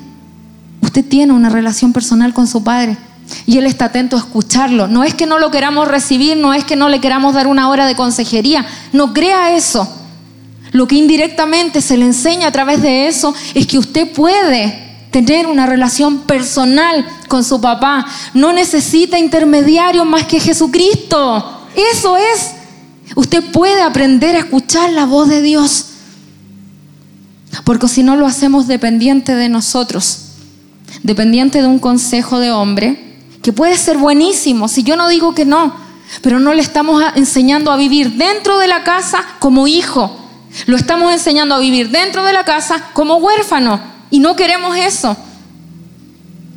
[0.81, 2.97] usted tiene una relación personal con su padre
[3.45, 4.87] y él está atento a escucharlo.
[4.87, 7.69] No es que no lo queramos recibir, no es que no le queramos dar una
[7.69, 9.87] hora de consejería, no crea eso.
[10.71, 15.47] Lo que indirectamente se le enseña a través de eso es que usted puede tener
[15.47, 18.05] una relación personal con su papá.
[18.33, 21.67] No necesita intermediario más que Jesucristo.
[21.75, 22.51] Eso es.
[23.15, 25.85] Usted puede aprender a escuchar la voz de Dios.
[27.63, 30.19] Porque si no lo hacemos dependiente de nosotros,
[31.03, 33.06] dependiente de un consejo de hombre,
[33.47, 35.73] que puede ser buenísimo, si yo no digo que no,
[36.21, 40.13] pero no le estamos enseñando a vivir dentro de la casa como hijo,
[40.65, 43.79] lo estamos enseñando a vivir dentro de la casa como huérfano.
[44.09, 45.15] Y no queremos eso.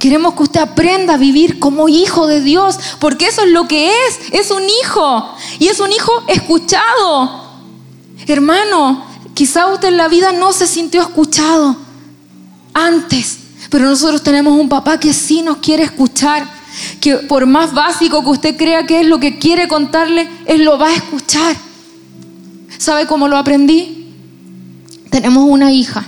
[0.01, 3.91] Queremos que usted aprenda a vivir como hijo de Dios, porque eso es lo que
[3.91, 4.19] es.
[4.33, 5.33] Es un hijo.
[5.61, 7.45] Y es un hijo escuchado.
[8.27, 11.77] Hermano, quizá usted en la vida no se sintió escuchado
[12.75, 13.39] antes,
[13.71, 16.59] pero nosotros tenemos un papá que sí nos quiere escuchar,
[17.01, 20.79] que por más básico que usted crea que es lo que quiere contarle, Él lo
[20.79, 21.57] va a escuchar.
[22.79, 24.15] ¿Sabe cómo lo aprendí?
[25.11, 26.05] Tenemos una hija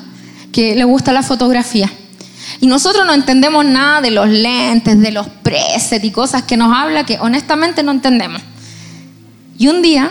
[0.53, 1.91] que le gusta la fotografía.
[2.61, 6.75] Y nosotros no entendemos nada de los lentes, de los presets y cosas que nos
[6.77, 8.41] habla que honestamente no entendemos.
[9.59, 10.11] Y un día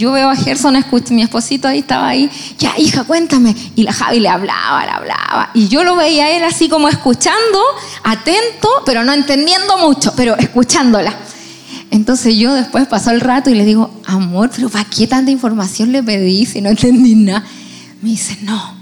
[0.00, 3.54] yo veo a Gerson, mi esposito ahí estaba ahí, ya hija, cuéntame.
[3.76, 5.50] Y la Javi le hablaba, le hablaba.
[5.52, 7.60] Y yo lo veía a él así como escuchando,
[8.02, 11.14] atento, pero no entendiendo mucho, pero escuchándola.
[11.90, 15.92] Entonces yo después pasó el rato y le digo, amor, pero ¿para qué tanta información
[15.92, 17.44] le pedí si no entendí nada?
[18.00, 18.74] Me dice, no,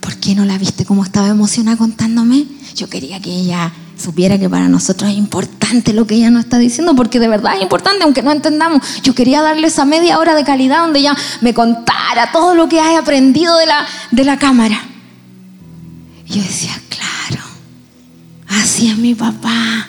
[0.00, 2.46] ¿por qué no la viste cómo estaba emocionada contándome?
[2.74, 6.58] Yo quería que ella supiera que para nosotros es importante lo que ella nos está
[6.58, 8.82] diciendo, porque de verdad es importante, aunque no entendamos.
[9.02, 12.80] Yo quería darle esa media hora de calidad donde ella me contara todo lo que
[12.80, 14.80] hay aprendido de la, de la cámara.
[16.26, 17.44] Y yo decía, claro,
[18.48, 19.88] así es mi papá.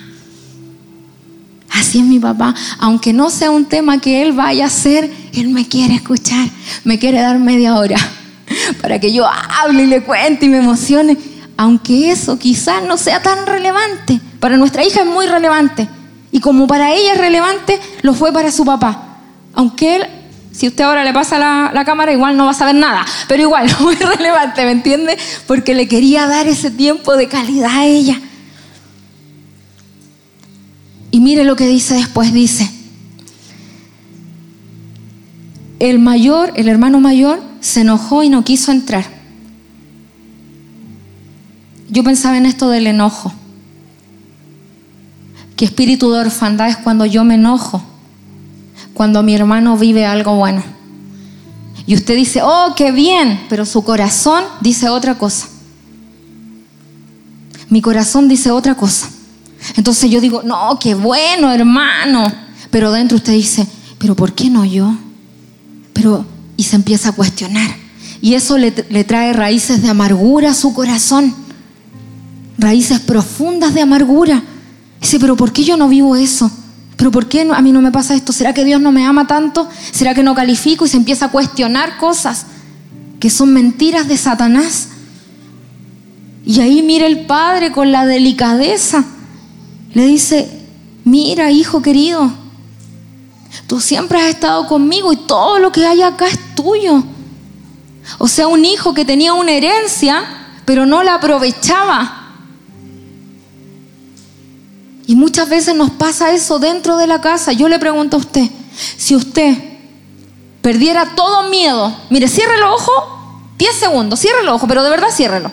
[1.70, 2.54] Así es mi papá.
[2.80, 6.48] Aunque no sea un tema que él vaya a hacer, él me quiere escuchar,
[6.84, 7.98] me quiere dar media hora
[8.82, 11.18] para que yo hable y le cuente y me emocione.
[11.58, 15.88] Aunque eso quizás no sea tan relevante, para nuestra hija es muy relevante.
[16.32, 19.20] Y como para ella es relevante, lo fue para su papá.
[19.54, 20.08] Aunque él,
[20.52, 23.06] si usted ahora le pasa la, la cámara, igual no va a saber nada.
[23.28, 25.18] Pero igual, muy relevante, ¿me entiende?
[25.46, 28.20] Porque le quería dar ese tiempo de calidad a ella.
[31.12, 32.68] Y mire lo que dice después, dice,
[35.80, 39.06] el mayor, el hermano mayor, se enojó y no quiso entrar.
[41.94, 43.32] Yo pensaba en esto del enojo.
[45.56, 47.84] Que espíritu de orfandad es cuando yo me enojo,
[48.96, 50.64] cuando mi hermano vive algo bueno.
[51.86, 55.48] Y usted dice, oh, qué bien, pero su corazón dice otra cosa.
[57.70, 59.12] Mi corazón dice otra cosa.
[59.78, 62.26] Entonces yo digo, no, qué bueno, hermano.
[62.72, 63.68] Pero dentro usted dice,
[64.00, 64.98] pero ¿por qué no yo?
[65.94, 66.26] Pero,
[66.58, 67.70] y se empieza a cuestionar.
[68.20, 71.43] Y eso le, trae raíces de amargura a su corazón.
[72.58, 74.44] Raíces profundas de amargura.
[75.02, 76.50] Dice, pero ¿por qué yo no vivo eso?
[76.96, 78.32] ¿Pero por qué a mí no me pasa esto?
[78.32, 79.68] ¿Será que Dios no me ama tanto?
[79.92, 80.86] ¿Será que no califico?
[80.86, 82.46] Y se empieza a cuestionar cosas
[83.20, 84.90] que son mentiras de Satanás.
[86.46, 89.06] Y ahí mira el Padre con la delicadeza
[89.94, 90.50] le dice,
[91.06, 92.32] mira hijo querido,
[93.68, 97.04] tú siempre has estado conmigo y todo lo que hay acá es tuyo.
[98.18, 100.24] O sea, un hijo que tenía una herencia,
[100.66, 102.23] pero no la aprovechaba.
[105.06, 107.52] Y muchas veces nos pasa eso dentro de la casa.
[107.52, 108.50] Yo le pregunto a usted,
[108.98, 109.58] si usted
[110.62, 113.04] perdiera todo miedo, mire, cierre los ojos,
[113.58, 115.52] 10 segundos, cierre los ojos, pero de verdad ciérrelo.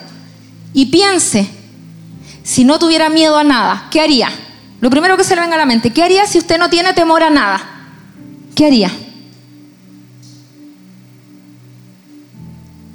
[0.73, 1.49] Y piense,
[2.43, 4.29] si no tuviera miedo a nada, ¿qué haría?
[4.79, 6.93] Lo primero que se le venga a la mente, ¿qué haría si usted no tiene
[6.93, 7.61] temor a nada?
[8.55, 8.91] ¿Qué haría?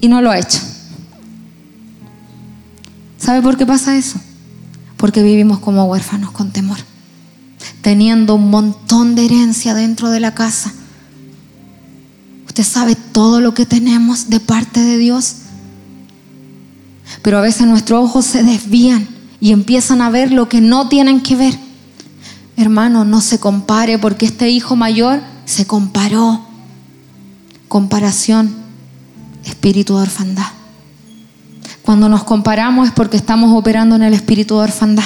[0.00, 0.61] Y no lo ha hecho.
[3.18, 4.18] ¿Sabe por qué pasa eso?
[4.97, 6.78] Porque vivimos como huérfanos con temor,
[7.82, 10.72] teniendo un montón de herencia dentro de la casa.
[12.47, 15.36] Usted sabe todo lo que tenemos de parte de Dios,
[17.22, 19.07] pero a veces nuestros ojos se desvían
[19.40, 21.59] y empiezan a ver lo que no tienen que ver.
[22.57, 26.47] Hermano, no se compare porque este hijo mayor se comparó.
[27.68, 28.55] Comparación,
[29.44, 30.55] espíritu de orfandad.
[31.87, 35.05] Cuando nos comparamos es porque estamos operando en el espíritu de orfandad.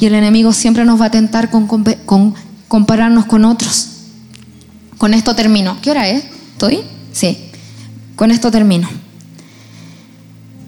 [0.00, 2.34] Y el enemigo siempre nos va a tentar con, con
[2.68, 3.88] compararnos con otros.
[4.96, 5.76] Con esto termino.
[5.82, 6.24] ¿Qué hora es?
[6.52, 6.80] ¿Estoy?
[7.12, 7.36] Sí.
[8.16, 8.88] Con esto termino.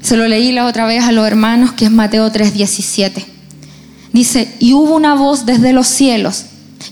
[0.03, 3.25] Se lo leí la otra vez a los hermanos, que es Mateo 3:17.
[4.13, 6.45] Dice, y hubo una voz desde los cielos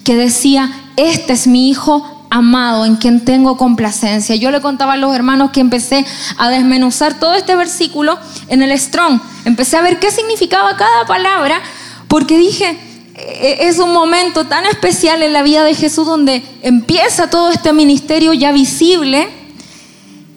[0.03, 4.37] que decía, este es mi hijo amado en quien tengo complacencia.
[4.37, 6.07] Yo le contaba a los hermanos que empecé
[6.37, 8.19] a desmenuzar todo este versículo
[8.49, 9.21] en el Strong.
[9.45, 11.61] Empecé a ver qué significaba cada palabra,
[12.09, 12.79] porque dije,
[13.17, 17.73] e-, es un momento tan especial en la vida de Jesús donde empieza todo este
[17.73, 19.41] ministerio ya visible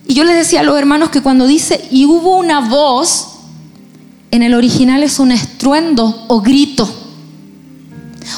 [0.08, 3.30] y yo les decía a los hermanos que cuando dice, y hubo una voz,
[4.32, 6.90] en el original es un estruendo o grito.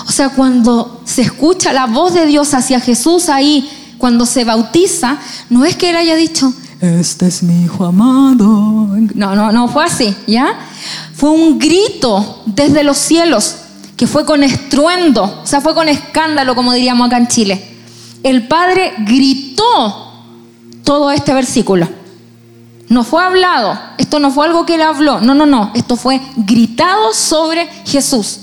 [0.08, 5.18] O sea, cuando se escucha la voz de Dios hacia Jesús ahí, cuando se bautiza,
[5.50, 8.48] no es que él haya dicho, este es mi hijo amado.
[9.16, 10.60] No, no, no fue así, ¿ya?
[11.14, 13.56] Fue un grito desde los cielos,
[13.96, 17.78] que fue con estruendo, o sea, fue con escándalo, como diríamos acá en Chile.
[18.24, 20.12] El Padre gritó
[20.84, 21.88] todo este versículo.
[22.90, 26.22] No fue hablado, esto no fue algo que él habló, no, no, no, esto fue
[26.36, 28.42] gritado sobre Jesús.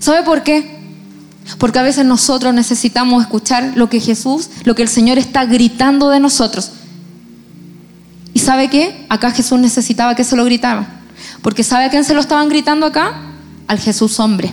[0.00, 0.80] ¿Sabe por qué?
[1.58, 6.08] Porque a veces nosotros necesitamos escuchar lo que Jesús, lo que el Señor está gritando
[6.08, 6.72] de nosotros.
[8.34, 9.06] ¿Y sabe qué?
[9.08, 10.88] Acá Jesús necesitaba que se lo gritaran.
[11.42, 13.14] Porque ¿sabe a quién se lo estaban gritando acá?
[13.68, 14.52] Al Jesús hombre.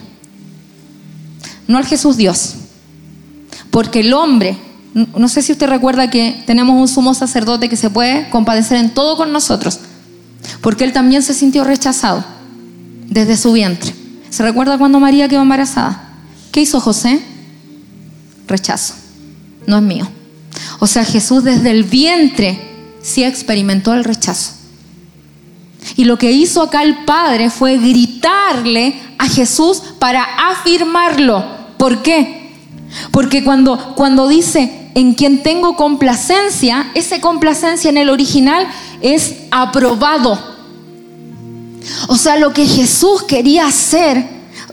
[1.68, 2.56] No al Jesús Dios.
[3.72, 4.58] Porque el hombre
[5.16, 8.90] no sé si usted recuerda que tenemos un sumo sacerdote que se puede compadecer en
[8.90, 9.80] todo con nosotros,
[10.62, 12.26] porque él también se sintió rechazado
[13.08, 13.94] desde su vientre.
[14.38, 16.10] ¿Se recuerda cuando María quedó embarazada?
[16.52, 17.20] ¿Qué hizo José?
[18.46, 18.94] Rechazo.
[19.66, 20.08] No es mío.
[20.78, 24.52] O sea, Jesús desde el vientre sí experimentó el rechazo.
[25.96, 31.44] Y lo que hizo acá el Padre fue gritarle a Jesús para afirmarlo.
[31.80, 32.52] ¿Por qué?
[33.10, 38.68] Porque cuando, cuando dice, en quien tengo complacencia, esa complacencia en el original
[39.02, 40.57] es aprobado.
[42.08, 44.26] O sea, lo que Jesús quería hacer,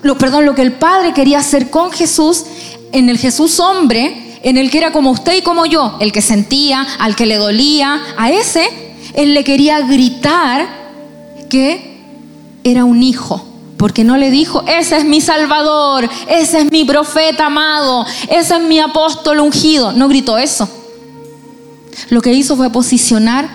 [0.03, 2.45] lo, perdón, lo que el Padre quería hacer con Jesús,
[2.93, 6.21] en el Jesús hombre, en el que era como usted y como yo, el que
[6.21, 8.69] sentía, al que le dolía, a ese,
[9.15, 10.69] él le quería gritar
[11.49, 11.95] que
[12.63, 13.45] era un hijo.
[13.77, 18.63] Porque no le dijo, ese es mi Salvador, ese es mi profeta amado, ese es
[18.63, 19.93] mi apóstol ungido.
[19.93, 20.69] No gritó eso.
[22.11, 23.49] Lo que hizo fue posicionar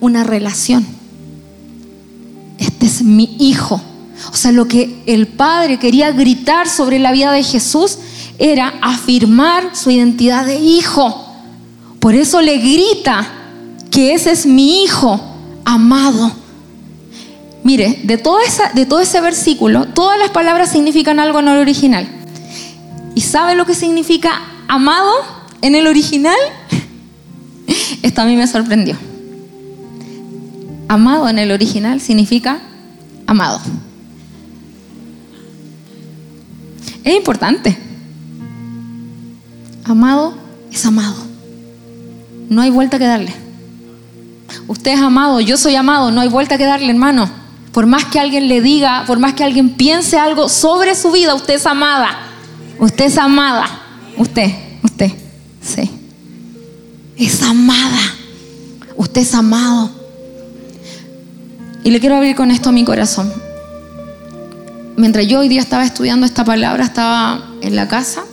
[0.00, 0.86] una relación.
[2.62, 3.80] Este es mi hijo.
[4.32, 7.98] O sea, lo que el Padre quería gritar sobre la vida de Jesús
[8.38, 11.26] era afirmar su identidad de hijo.
[11.98, 13.28] Por eso le grita
[13.90, 15.20] que ese es mi hijo
[15.64, 16.30] amado.
[17.64, 18.38] Mire, de todo,
[18.74, 22.08] de todo ese versículo, todas las palabras significan algo en el original.
[23.16, 25.12] ¿Y sabe lo que significa amado
[25.62, 26.38] en el original?
[28.02, 28.96] Esto a mí me sorprendió.
[30.92, 32.60] Amado en el original significa
[33.26, 33.62] amado.
[37.02, 37.78] Es importante.
[39.84, 40.34] Amado
[40.70, 41.14] es amado.
[42.50, 43.32] No hay vuelta que darle.
[44.68, 47.30] Usted es amado, yo soy amado, no hay vuelta que darle, hermano.
[47.72, 51.34] Por más que alguien le diga, por más que alguien piense algo sobre su vida,
[51.34, 52.18] usted es amada.
[52.78, 53.64] Usted es amada.
[54.18, 54.50] Usted,
[54.82, 55.10] usted,
[55.62, 55.90] sí.
[57.16, 58.14] Es amada.
[58.94, 60.01] Usted es amado.
[61.84, 63.32] Y le quiero abrir con esto mi corazón.
[64.96, 68.24] Mientras yo hoy día estaba estudiando esta palabra, estaba en la casa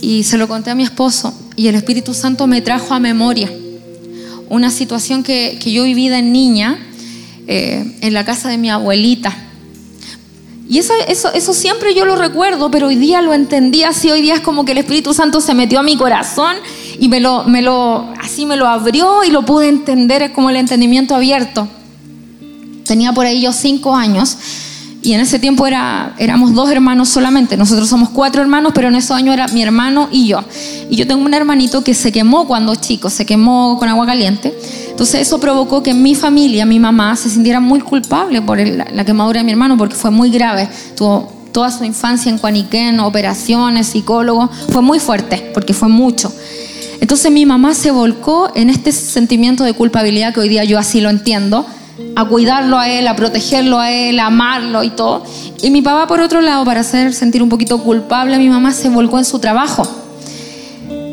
[0.00, 3.50] y se lo conté a mi esposo y el Espíritu Santo me trajo a memoria
[4.48, 6.78] una situación que, yo viví de niña
[7.48, 9.34] eh, en la casa de mi abuelita.
[10.68, 14.20] Y eso, eso, eso siempre yo lo recuerdo, pero hoy día lo entendí así, hoy
[14.20, 16.54] día es como que el Espíritu Santo se metió a mi corazón
[17.00, 20.50] y me lo, me lo, así me lo abrió y lo pude entender, es como
[20.50, 21.68] el entendimiento abierto.
[22.86, 24.36] Tenía por ahí yo cinco años
[25.06, 27.56] y en ese tiempo era, éramos dos hermanos solamente.
[27.56, 30.42] Nosotros somos cuatro hermanos, pero en esos años era mi hermano y yo.
[30.90, 34.52] Y yo tengo un hermanito que se quemó cuando chico, se quemó con agua caliente.
[34.90, 39.38] Entonces eso provocó que mi familia, mi mamá, se sintiera muy culpable por la quemadura
[39.38, 40.68] de mi hermano porque fue muy grave.
[40.96, 44.50] Tuvo toda su infancia en Cuaniquén, operaciones, psicólogo.
[44.70, 46.32] Fue muy fuerte porque fue mucho.
[47.00, 51.00] Entonces mi mamá se volcó en este sentimiento de culpabilidad que hoy día yo así
[51.00, 51.64] lo entiendo
[52.14, 55.24] a cuidarlo a él, a protegerlo a él, a amarlo y todo.
[55.62, 58.72] Y mi papá, por otro lado, para hacer sentir un poquito culpable a mi mamá,
[58.72, 59.86] se volcó en su trabajo.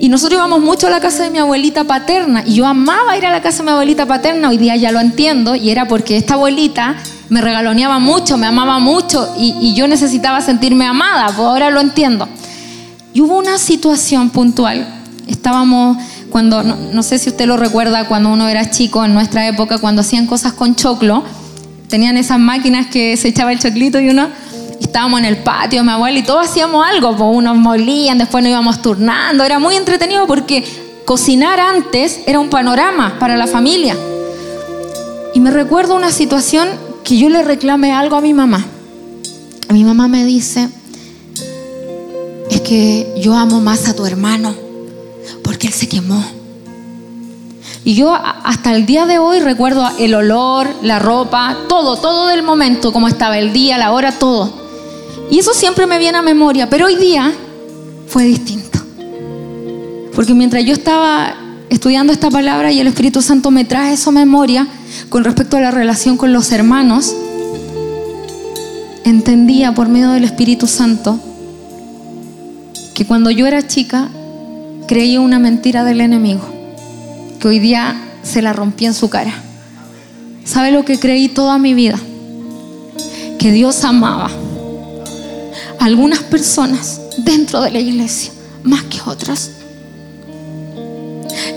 [0.04, 2.44] Y nosotros íbamos mucho a la casa de mi abuelita paterna.
[2.46, 4.50] Y yo amaba ir a la casa de mi abuelita paterna.
[4.50, 5.56] Hoy día ya lo entiendo.
[5.56, 6.98] Y era porque esta abuelita
[7.30, 9.34] me regaloneaba mucho, me amaba mucho.
[9.38, 11.28] Y, yo necesitaba sentirme amada.
[11.28, 12.28] Pues ahora lo entiendo.
[13.14, 14.86] Y hubo una situación puntual.
[15.26, 15.96] Estábamos
[16.34, 20.02] cuando, no, sé si usted lo recuerda, cuando uno era chico en nuestra época, cuando
[20.02, 21.24] hacían cosas con choclo,
[21.90, 24.30] tenían esas máquinas que se echaba el choclito y uno
[24.82, 28.50] estábamos en el patio mi abuela y todos hacíamos algo, pues unos molían, después nos
[28.50, 30.64] íbamos turnando, era muy entretenido porque
[31.06, 33.96] cocinar antes era un panorama para la familia.
[35.36, 36.68] Y me recuerdo una situación
[37.04, 38.66] que yo le reclamé algo a mi mamá.
[39.70, 40.68] Mi mamá me dice,
[42.50, 44.63] es que yo amo más a tu hermano
[45.54, 46.20] porque Él se quemó.
[47.86, 52.42] Y yo hasta el día de hoy recuerdo el olor, la ropa, todo, todo del
[52.42, 54.52] momento, cómo estaba el día, la hora, todo.
[55.30, 57.32] Y eso siempre me viene a memoria, pero hoy día
[58.08, 58.80] fue distinto.
[60.16, 61.36] Porque mientras yo estaba
[61.70, 64.68] estudiando esta palabra y el Espíritu Santo me trae esa memoria
[65.10, 67.14] con respecto a la relación con los hermanos,
[69.04, 71.20] entendía por medio del Espíritu Santo
[72.96, 74.10] que cuando yo era chica
[74.94, 76.44] creí una mentira del enemigo,
[77.40, 79.34] que hoy día se la rompí en su cara.
[80.46, 82.00] ¿Sabe lo que creí toda mi vida?
[83.40, 84.30] Que Dios amaba
[85.80, 89.50] a algunas personas dentro de la iglesia más que otras.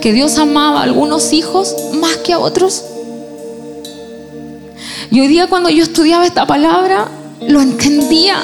[0.01, 2.85] Que Dios amaba a algunos hijos más que a otros.
[5.11, 7.07] Y hoy día cuando yo estudiaba esta palabra,
[7.47, 8.43] lo entendía,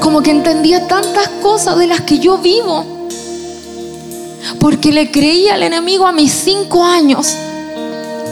[0.00, 3.01] como que entendía tantas cosas de las que yo vivo
[4.58, 7.34] porque le creí al enemigo a mis cinco años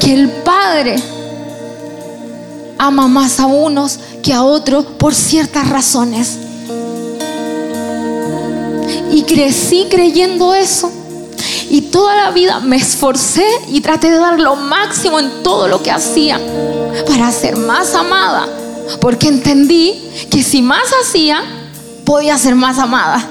[0.01, 0.97] que el Padre
[2.79, 6.39] ama más a unos que a otros por ciertas razones.
[9.11, 10.91] Y crecí creyendo eso.
[11.69, 15.83] Y toda la vida me esforcé y traté de dar lo máximo en todo lo
[15.83, 16.41] que hacía
[17.07, 18.49] para ser más amada.
[19.01, 21.43] Porque entendí que si más hacía,
[22.05, 23.29] podía ser más amada.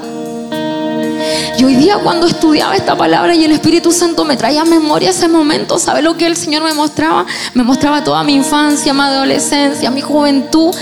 [1.58, 5.10] Y hoy día cuando estudiaba esta palabra y el Espíritu Santo me traía a memoria
[5.10, 7.26] ese momento, ¿sabe lo que el Señor me mostraba?
[7.54, 10.74] Me mostraba toda mi infancia, mi adolescencia, mi juventud.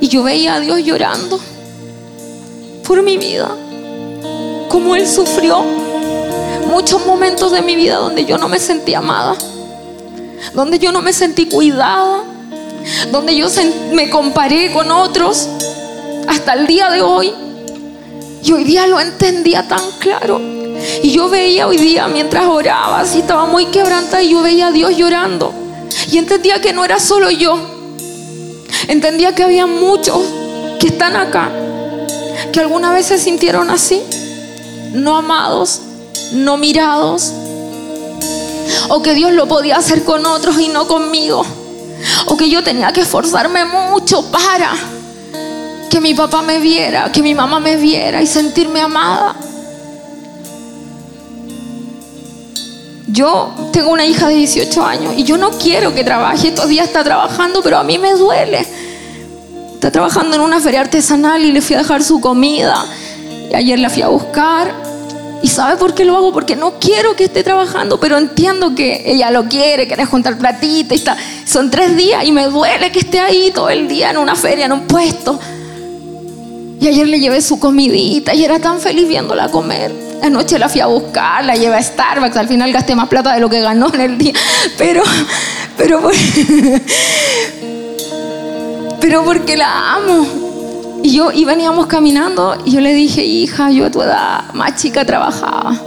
[0.00, 1.40] Y yo veía a Dios llorando
[2.86, 3.50] por mi vida.
[4.68, 5.64] Como Él sufrió
[6.68, 9.34] muchos momentos de mi vida donde yo no me sentí amada.
[10.54, 12.22] Donde yo no me sentí cuidada.
[13.10, 13.48] Donde yo
[13.92, 15.48] me comparé con otros.
[16.28, 17.34] Hasta el día de hoy.
[18.42, 20.40] Y hoy día lo entendía tan claro.
[21.02, 24.72] Y yo veía hoy día mientras oraba, así estaba muy quebrantada y yo veía a
[24.72, 25.52] Dios llorando.
[26.10, 27.58] Y entendía que no era solo yo.
[28.88, 30.18] Entendía que había muchos
[30.78, 31.50] que están acá,
[32.52, 34.02] que alguna vez se sintieron así,
[34.92, 35.80] no amados,
[36.32, 37.32] no mirados.
[38.88, 41.44] O que Dios lo podía hacer con otros y no conmigo.
[42.26, 44.72] O que yo tenía que esforzarme mucho para
[45.90, 49.34] que mi papá me viera, que mi mamá me viera y sentirme amada.
[53.08, 56.48] Yo tengo una hija de 18 años y yo no quiero que trabaje.
[56.48, 58.64] Estos días está trabajando, pero a mí me duele.
[59.74, 62.86] Está trabajando en una feria artesanal y le fui a dejar su comida.
[63.50, 64.72] Y ayer la fui a buscar.
[65.42, 66.32] ¿Y sabe por qué lo hago?
[66.32, 70.94] Porque no quiero que esté trabajando, pero entiendo que ella lo quiere, quiere juntar platita
[70.94, 71.16] y está.
[71.44, 74.66] Son tres días y me duele que esté ahí todo el día en una feria,
[74.66, 75.40] en un puesto.
[76.80, 79.92] Y ayer le llevé su comidita y era tan feliz viéndola comer.
[80.22, 82.36] Anoche la fui a buscar, la llevé a Starbucks.
[82.38, 84.32] Al final gasté más plata de lo que ganó en el día.
[84.78, 85.02] Pero,
[85.76, 86.00] pero,
[89.00, 90.26] pero porque la amo.
[91.02, 94.76] Y yo y veníamos caminando y yo le dije, hija, yo a tu edad más
[94.76, 95.78] chica trabajaba,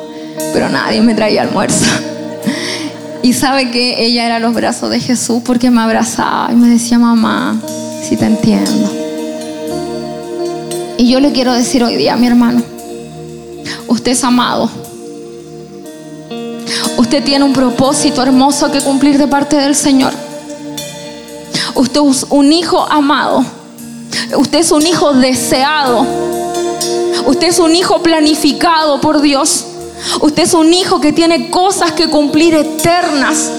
[0.53, 1.85] pero nadie me traía almuerzo.
[3.23, 6.99] Y sabe que ella era los brazos de Jesús porque me abrazaba y me decía,
[6.99, 7.55] mamá,
[8.03, 9.02] si te entiendo.
[11.03, 12.63] Y yo le quiero decir hoy día mi hermano,
[13.89, 14.69] Usted es amado.
[16.95, 20.13] Usted tiene un propósito hermoso que cumplir de parte del Señor.
[21.75, 23.43] Usted es un hijo amado.
[24.37, 26.07] Usted es un hijo deseado.
[27.25, 29.65] Usted es un hijo planificado por Dios.
[30.21, 33.51] Usted es un hijo que tiene cosas que cumplir eternas.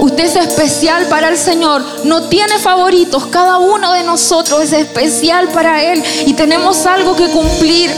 [0.00, 1.84] Usted es especial para el Señor.
[2.04, 3.26] No tiene favoritos.
[3.26, 6.02] Cada uno de nosotros es especial para Él.
[6.26, 7.90] Y tenemos algo que cumplir.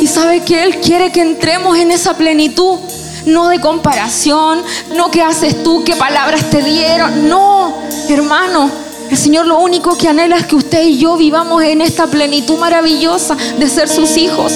[0.00, 2.78] Y sabe que Él quiere que entremos en esa plenitud,
[3.26, 4.62] no de comparación,
[4.94, 7.28] no qué haces tú, qué palabras te dieron.
[7.28, 7.74] No,
[8.08, 8.70] hermano,
[9.10, 12.58] el Señor lo único que anhela es que usted y yo vivamos en esta plenitud
[12.58, 14.52] maravillosa de ser sus hijos.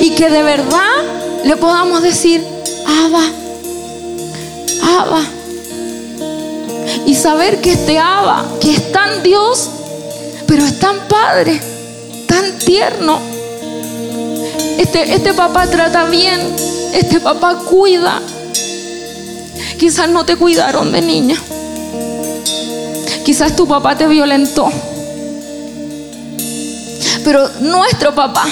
[0.00, 0.80] Y que de verdad
[1.44, 2.44] le podamos decir,
[2.86, 3.22] Abba,
[4.98, 5.33] Abba.
[7.06, 9.68] Y saber que este Abba, que es tan Dios,
[10.46, 11.60] pero es tan Padre,
[12.26, 13.34] tan tierno
[14.78, 16.40] este, este, papá trata bien,
[16.92, 18.20] este papá cuida.
[19.78, 21.36] Quizás no te cuidaron de niña.
[23.24, 24.68] Quizás tu papá te violentó.
[27.24, 28.44] Pero nuestro papá,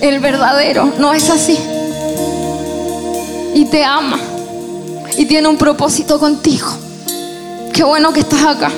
[0.00, 1.58] el verdadero, no es así.
[3.54, 4.18] Y te ama.
[5.16, 6.68] Y tiene un propósito contigo.
[7.72, 8.70] Qué bueno que estás acá.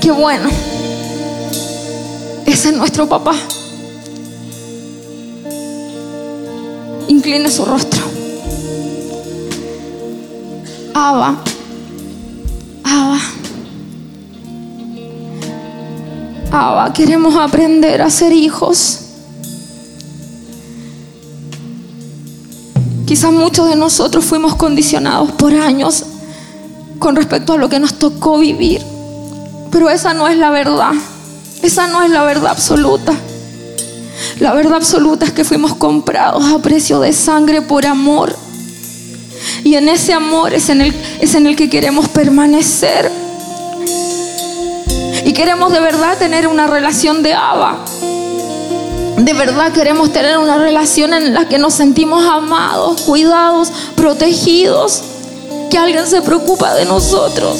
[0.00, 0.48] Qué bueno.
[2.46, 3.34] Ese es nuestro papá.
[7.08, 8.00] Incline su rostro.
[10.94, 11.36] Abba,
[12.84, 13.18] Abba,
[16.50, 18.98] Abba, queremos aprender a ser hijos.
[23.06, 26.04] Quizás muchos de nosotros fuimos condicionados por años
[27.02, 28.80] con respecto a lo que nos tocó vivir,
[29.72, 30.92] pero esa no es la verdad.
[31.60, 33.12] Esa no es la verdad absoluta.
[34.38, 38.36] La verdad absoluta es que fuimos comprados a precio de sangre por amor.
[39.64, 43.10] Y en ese amor es en el, es en el que queremos permanecer.
[45.24, 47.84] Y queremos de verdad tener una relación de Abba.
[49.16, 55.02] De verdad queremos tener una relación en la que nos sentimos amados, cuidados, protegidos.
[55.72, 57.56] Que alguien se preocupa de nosotros.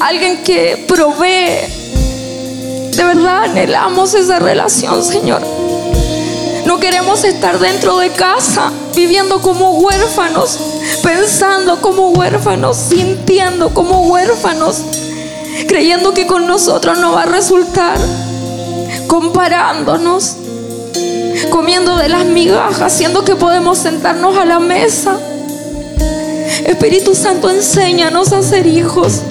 [0.00, 1.82] Alguien que provee
[2.96, 5.42] de verdad anhelamos esa relación, Señor.
[6.64, 10.56] No queremos estar dentro de casa viviendo como huérfanos,
[11.02, 14.82] pensando como huérfanos, sintiendo como huérfanos,
[15.66, 17.98] creyendo que con nosotros no va a resultar,
[19.08, 20.36] comparándonos,
[21.50, 25.18] comiendo de las migajas, siendo que podemos sentarnos a la mesa.
[26.66, 29.22] Espíritu Santo, enséñanos a ser hijos.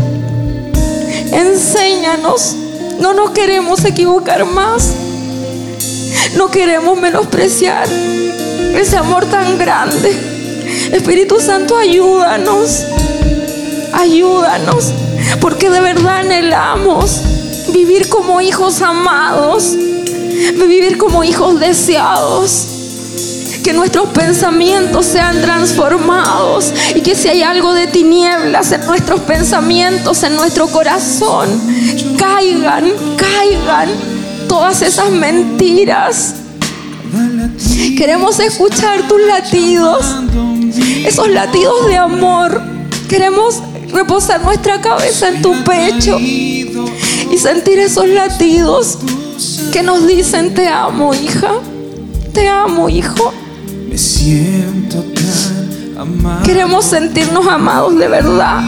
[1.32, 2.56] Enséñanos
[3.02, 4.94] no nos queremos equivocar más.
[6.36, 7.88] No queremos menospreciar
[8.76, 10.16] ese amor tan grande.
[10.92, 12.86] Espíritu Santo, ayúdanos.
[13.92, 14.94] Ayúdanos.
[15.40, 17.22] Porque de verdad anhelamos
[17.74, 22.81] vivir como hijos amados, vivir como hijos deseados.
[23.64, 30.24] Que nuestros pensamientos sean transformados y que si hay algo de tinieblas en nuestros pensamientos,
[30.24, 31.48] en nuestro corazón,
[32.18, 33.90] caigan, caigan
[34.48, 36.36] todas esas mentiras.
[37.98, 40.06] Queremos escuchar tus latidos,
[41.06, 42.62] esos latidos de amor.
[43.08, 43.62] Queremos
[43.94, 48.98] reposar nuestra cabeza en tu pecho y sentir esos latidos
[49.72, 51.54] que nos dicen te amo hija,
[52.34, 53.34] te amo hijo.
[53.92, 56.44] Me siento tan amado.
[56.44, 58.62] Queremos sentirnos amados de verdad.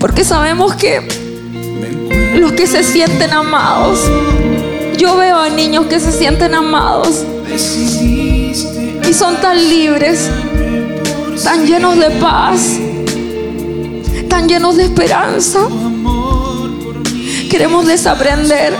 [0.00, 1.06] Porque sabemos que
[2.40, 4.00] los que se sienten amados,
[4.98, 7.24] yo veo a niños que se sienten amados
[9.08, 10.28] y son tan libres,
[11.44, 12.80] tan llenos de paz,
[14.28, 15.60] tan llenos de esperanza.
[17.48, 18.74] Queremos desaprender,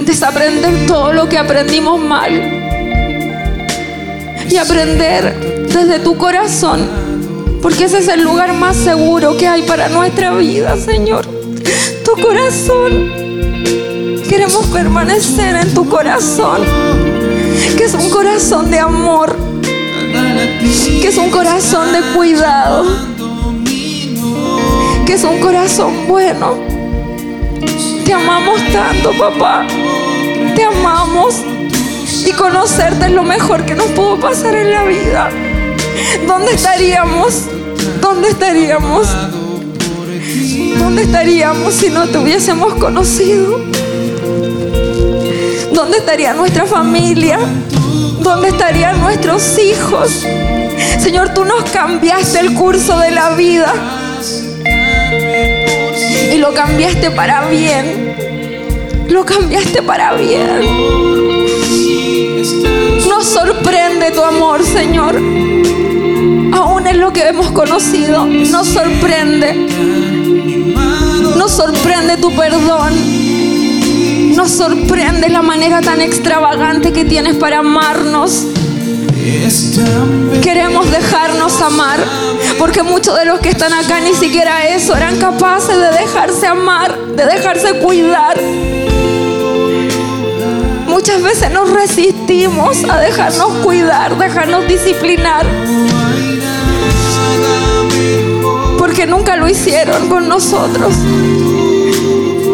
[0.00, 2.30] desaprender todo lo que aprendimos mal
[4.48, 6.86] y aprender desde tu corazón,
[7.62, 11.26] porque ese es el lugar más seguro que hay para nuestra vida, Señor.
[12.04, 13.22] Tu corazón.
[14.28, 16.62] Queremos permanecer en tu corazón,
[17.76, 19.36] que es un corazón de amor,
[21.00, 22.84] que es un corazón de cuidado,
[25.04, 26.71] que es un corazón bueno.
[28.04, 29.66] Te amamos tanto, papá.
[30.54, 31.42] Te amamos.
[32.26, 35.30] Y conocerte es lo mejor que nos pudo pasar en la vida.
[36.26, 37.46] ¿Dónde estaríamos?
[38.00, 39.08] ¿Dónde estaríamos?
[40.78, 43.60] ¿Dónde estaríamos si no te hubiésemos conocido?
[45.72, 47.38] ¿Dónde estaría nuestra familia?
[48.20, 50.24] ¿Dónde estarían nuestros hijos?
[51.00, 53.72] Señor, tú nos cambiaste el curso de la vida
[56.32, 58.16] y lo cambiaste para bien.
[59.08, 60.60] Lo cambiaste para bien.
[63.08, 65.16] Nos sorprende tu amor, Señor.
[65.16, 69.54] Aún en lo que hemos conocido, nos sorprende.
[71.36, 72.92] Nos sorprende tu perdón.
[74.34, 78.46] Nos sorprende la manera tan extravagante que tienes para amarnos.
[80.42, 82.00] Queremos dejarnos amar,
[82.58, 86.96] porque muchos de los que están acá ni siquiera eso eran capaces de dejarse amar,
[87.16, 88.36] de dejarse cuidar.
[90.88, 95.46] Muchas veces nos resistimos a dejarnos cuidar, dejarnos disciplinar.
[98.78, 100.94] Porque nunca lo hicieron con nosotros.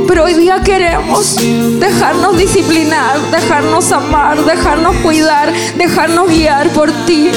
[0.09, 1.37] Pero hoy día queremos
[1.79, 7.31] dejarnos disciplinar, dejarnos amar, dejarnos cuidar, dejarnos guiar por ti.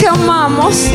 [0.00, 0.90] Te amamos.